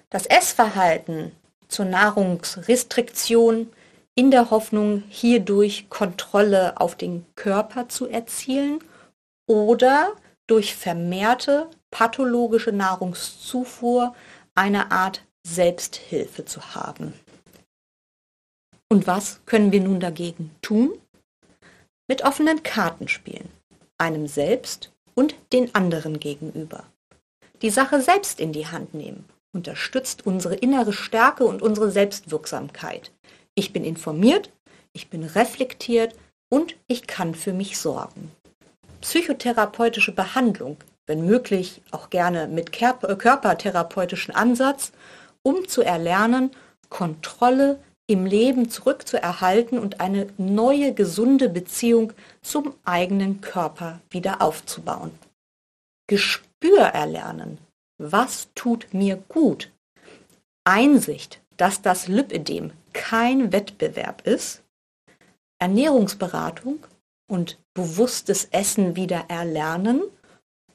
Das 0.09 0.25
Essverhalten 0.25 1.31
zur 1.67 1.85
Nahrungsrestriktion 1.85 3.71
in 4.15 4.31
der 4.31 4.49
Hoffnung, 4.49 5.03
hierdurch 5.09 5.91
Kontrolle 5.91 6.81
auf 6.81 6.95
den 6.95 7.23
Körper 7.35 7.87
zu 7.87 8.07
erzielen 8.07 8.79
oder 9.45 10.13
durch 10.47 10.75
vermehrte 10.75 11.69
pathologische 11.91 12.71
Nahrungszufuhr 12.71 14.15
eine 14.55 14.89
Art 14.89 15.21
Selbsthilfe 15.45 16.45
zu 16.45 16.73
haben. 16.73 17.13
Und 18.89 19.05
was 19.05 19.39
können 19.45 19.71
wir 19.71 19.81
nun 19.81 19.99
dagegen 19.99 20.49
tun? 20.63 20.99
Mit 22.07 22.23
offenen 22.23 22.63
Karten 22.63 23.07
spielen, 23.07 23.49
einem 23.97 24.27
selbst 24.27 24.91
und 25.15 25.35
den 25.53 25.73
anderen 25.75 26.19
gegenüber. 26.19 26.83
Die 27.61 27.69
Sache 27.69 28.01
selbst 28.01 28.39
in 28.39 28.53
die 28.53 28.67
Hand 28.67 28.93
nehmen 28.93 29.25
unterstützt 29.53 30.25
unsere 30.25 30.55
innere 30.55 30.93
Stärke 30.93 31.45
und 31.45 31.61
unsere 31.61 31.89
Selbstwirksamkeit. 31.89 33.11
Ich 33.55 33.73
bin 33.73 33.83
informiert, 33.83 34.51
ich 34.93 35.09
bin 35.09 35.23
reflektiert 35.23 36.13
und 36.49 36.75
ich 36.87 37.07
kann 37.07 37.33
für 37.33 37.53
mich 37.53 37.77
sorgen. 37.79 38.31
Psychotherapeutische 39.01 40.11
Behandlung, 40.11 40.77
wenn 41.07 41.25
möglich 41.25 41.81
auch 41.91 42.09
gerne 42.09 42.47
mit 42.47 42.71
körpertherapeutischen 42.71 44.35
Ansatz, 44.35 44.91
um 45.41 45.67
zu 45.67 45.81
erlernen, 45.81 46.51
Kontrolle 46.89 47.79
im 48.07 48.25
Leben 48.25 48.69
zurückzuerhalten 48.69 49.77
und 49.77 49.99
eine 49.99 50.27
neue, 50.37 50.93
gesunde 50.93 51.49
Beziehung 51.49 52.13
zum 52.41 52.73
eigenen 52.85 53.41
Körper 53.41 53.99
wieder 54.09 54.41
aufzubauen. 54.41 55.11
Gespür 56.07 56.79
erlernen. 56.79 57.57
Was 57.99 58.47
tut 58.55 58.93
mir 58.93 59.17
gut? 59.27 59.71
Einsicht, 60.63 61.41
dass 61.57 61.81
das 61.81 62.07
Lipödem 62.07 62.71
kein 62.93 63.51
Wettbewerb 63.51 64.25
ist. 64.25 64.63
Ernährungsberatung 65.59 66.85
und 67.29 67.57
bewusstes 67.73 68.45
Essen 68.51 68.95
wieder 68.95 69.25
erlernen 69.27 70.01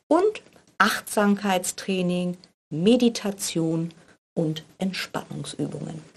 und 0.09 0.43
Achtsamkeitstraining, 0.79 2.37
Meditation 2.71 3.95
und 4.35 4.65
Entspannungsübungen. 4.79 6.12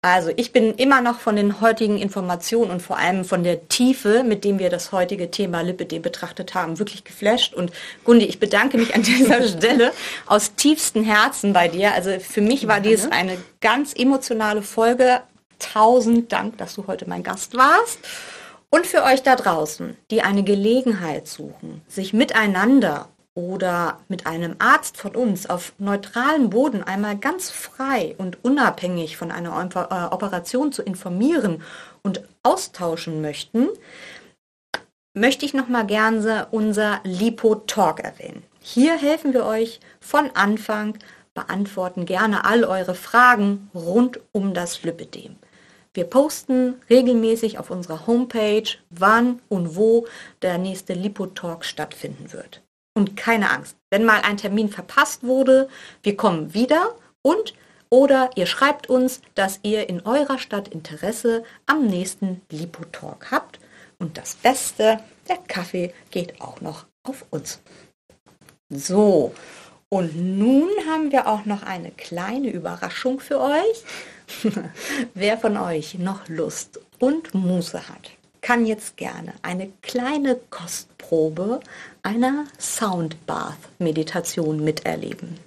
Also 0.00 0.30
ich 0.36 0.52
bin 0.52 0.74
immer 0.74 1.00
noch 1.00 1.18
von 1.18 1.34
den 1.34 1.60
heutigen 1.60 1.98
Informationen 1.98 2.70
und 2.70 2.80
vor 2.80 2.98
allem 2.98 3.24
von 3.24 3.42
der 3.42 3.66
Tiefe, 3.68 4.22
mit 4.22 4.44
dem 4.44 4.60
wir 4.60 4.70
das 4.70 4.92
heutige 4.92 5.32
Thema 5.32 5.60
Lipidem 5.62 6.02
betrachtet 6.02 6.54
haben, 6.54 6.78
wirklich 6.78 7.02
geflasht. 7.02 7.52
Und 7.52 7.72
Gundi, 8.04 8.24
ich 8.26 8.38
bedanke 8.38 8.78
mich 8.78 8.94
an 8.94 9.02
dieser 9.02 9.42
Stelle 9.48 9.92
aus 10.26 10.54
tiefstem 10.54 11.02
Herzen 11.02 11.52
bei 11.52 11.66
dir. 11.66 11.94
Also 11.94 12.20
für 12.20 12.40
mich 12.40 12.68
war 12.68 12.80
dies 12.80 13.10
eine 13.10 13.38
ganz 13.60 13.92
emotionale 13.92 14.62
Folge. 14.62 15.20
Tausend 15.58 16.30
Dank, 16.30 16.58
dass 16.58 16.74
du 16.74 16.86
heute 16.86 17.08
mein 17.08 17.24
Gast 17.24 17.56
warst. 17.56 17.98
Und 18.70 18.86
für 18.86 19.02
euch 19.02 19.24
da 19.24 19.34
draußen, 19.34 19.96
die 20.12 20.22
eine 20.22 20.44
Gelegenheit 20.44 21.26
suchen, 21.26 21.82
sich 21.88 22.12
miteinander 22.12 23.08
oder 23.38 24.00
mit 24.08 24.26
einem 24.26 24.56
Arzt 24.58 24.96
von 24.96 25.14
uns 25.14 25.48
auf 25.48 25.72
neutralem 25.78 26.50
Boden 26.50 26.82
einmal 26.82 27.16
ganz 27.16 27.50
frei 27.50 28.16
und 28.18 28.44
unabhängig 28.44 29.16
von 29.16 29.30
einer 29.30 29.50
äh, 29.50 30.12
Operation 30.12 30.72
zu 30.72 30.82
informieren 30.82 31.62
und 32.02 32.24
austauschen 32.42 33.22
möchten, 33.22 33.68
möchte 35.14 35.46
ich 35.46 35.54
noch 35.54 35.68
mal 35.68 35.86
gerne 35.86 36.48
unser 36.50 36.98
Lipo 37.04 37.54
Talk 37.54 38.00
erwähnen. 38.00 38.42
Hier 38.58 38.98
helfen 38.98 39.32
wir 39.32 39.46
euch 39.46 39.78
von 40.00 40.30
Anfang, 40.34 40.98
beantworten 41.32 42.06
gerne 42.06 42.44
all 42.44 42.64
eure 42.64 42.96
Fragen 42.96 43.70
rund 43.72 44.18
um 44.32 44.52
das 44.52 44.82
Lipidem. 44.82 45.36
Wir 45.94 46.04
posten 46.04 46.74
regelmäßig 46.90 47.60
auf 47.60 47.70
unserer 47.70 48.08
Homepage, 48.08 48.68
wann 48.90 49.38
und 49.48 49.76
wo 49.76 50.08
der 50.42 50.58
nächste 50.58 50.92
Lipo 50.92 51.26
Talk 51.26 51.64
stattfinden 51.64 52.32
wird. 52.32 52.62
Und 52.98 53.16
keine 53.16 53.50
Angst, 53.50 53.76
wenn 53.90 54.04
mal 54.04 54.22
ein 54.22 54.38
Termin 54.38 54.70
verpasst 54.70 55.22
wurde, 55.22 55.68
wir 56.02 56.16
kommen 56.16 56.52
wieder 56.52 56.96
und 57.22 57.54
oder 57.90 58.30
ihr 58.34 58.46
schreibt 58.46 58.90
uns, 58.90 59.22
dass 59.36 59.60
ihr 59.62 59.88
in 59.88 60.04
eurer 60.04 60.40
Stadt 60.40 60.66
Interesse 60.66 61.44
am 61.66 61.86
nächsten 61.86 62.42
Lipo-Talk 62.50 63.30
habt. 63.30 63.60
Und 64.00 64.18
das 64.18 64.34
Beste, 64.34 64.98
der 65.28 65.36
Kaffee 65.36 65.94
geht 66.10 66.40
auch 66.40 66.60
noch 66.60 66.86
auf 67.04 67.24
uns. 67.30 67.60
So, 68.68 69.32
und 69.88 70.16
nun 70.16 70.68
haben 70.90 71.12
wir 71.12 71.28
auch 71.28 71.44
noch 71.44 71.62
eine 71.62 71.92
kleine 71.92 72.50
Überraschung 72.50 73.20
für 73.20 73.40
euch. 73.40 73.84
Wer 75.14 75.38
von 75.38 75.56
euch 75.56 75.94
noch 76.00 76.26
Lust 76.26 76.80
und 76.98 77.32
Muße 77.32 77.88
hat, 77.88 78.10
kann 78.40 78.66
jetzt 78.66 78.96
gerne 78.96 79.32
eine 79.42 79.70
kleine 79.82 80.36
Kostprobe 80.50 81.60
einer 82.02 82.46
Soundbath-Meditation 82.58 84.62
miterleben. 84.62 85.38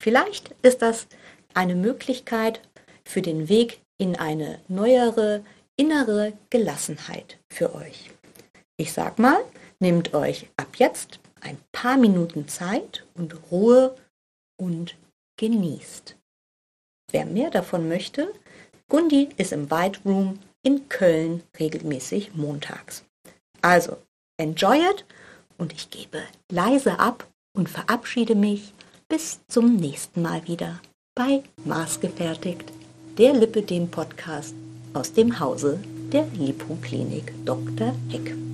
Vielleicht 0.00 0.54
ist 0.62 0.82
das 0.82 1.06
eine 1.54 1.74
Möglichkeit 1.74 2.60
für 3.04 3.22
den 3.22 3.48
Weg 3.48 3.80
in 3.98 4.16
eine 4.16 4.60
neuere 4.68 5.42
innere 5.76 6.34
Gelassenheit 6.50 7.38
für 7.50 7.74
euch. 7.74 8.10
Ich 8.76 8.92
sag 8.92 9.18
mal, 9.18 9.38
nehmt 9.78 10.14
euch 10.14 10.48
ab 10.56 10.76
jetzt 10.76 11.20
ein 11.40 11.58
paar 11.72 11.96
Minuten 11.96 12.48
Zeit 12.48 13.04
und 13.14 13.50
Ruhe 13.50 13.94
und 14.56 14.96
genießt. 15.38 16.16
Wer 17.12 17.26
mehr 17.26 17.50
davon 17.50 17.88
möchte, 17.88 18.32
Gundi 18.88 19.28
ist 19.36 19.52
im 19.52 19.70
White 19.70 20.00
Room 20.04 20.38
in 20.66 20.88
Köln 20.88 21.44
regelmäßig 21.60 22.34
montags. 22.34 23.04
Also, 23.62 23.98
enjoy 24.36 24.78
it 24.78 25.04
und 25.58 25.72
ich 25.72 25.90
gebe 25.90 26.20
leise 26.50 26.98
ab 26.98 27.24
und 27.56 27.68
verabschiede 27.68 28.34
mich 28.34 28.72
bis 29.08 29.38
zum 29.46 29.76
nächsten 29.76 30.22
Mal 30.22 30.46
wieder 30.48 30.80
bei 31.14 31.44
Maßgefertigt, 31.64 32.64
der 33.16 33.32
Lipidem 33.34 33.88
Podcast 33.88 34.56
aus 34.92 35.12
dem 35.12 35.38
Hause 35.38 35.78
der 36.12 36.26
Lipoklinik 36.34 37.32
Dr. 37.44 37.94
Heck. 38.08 38.45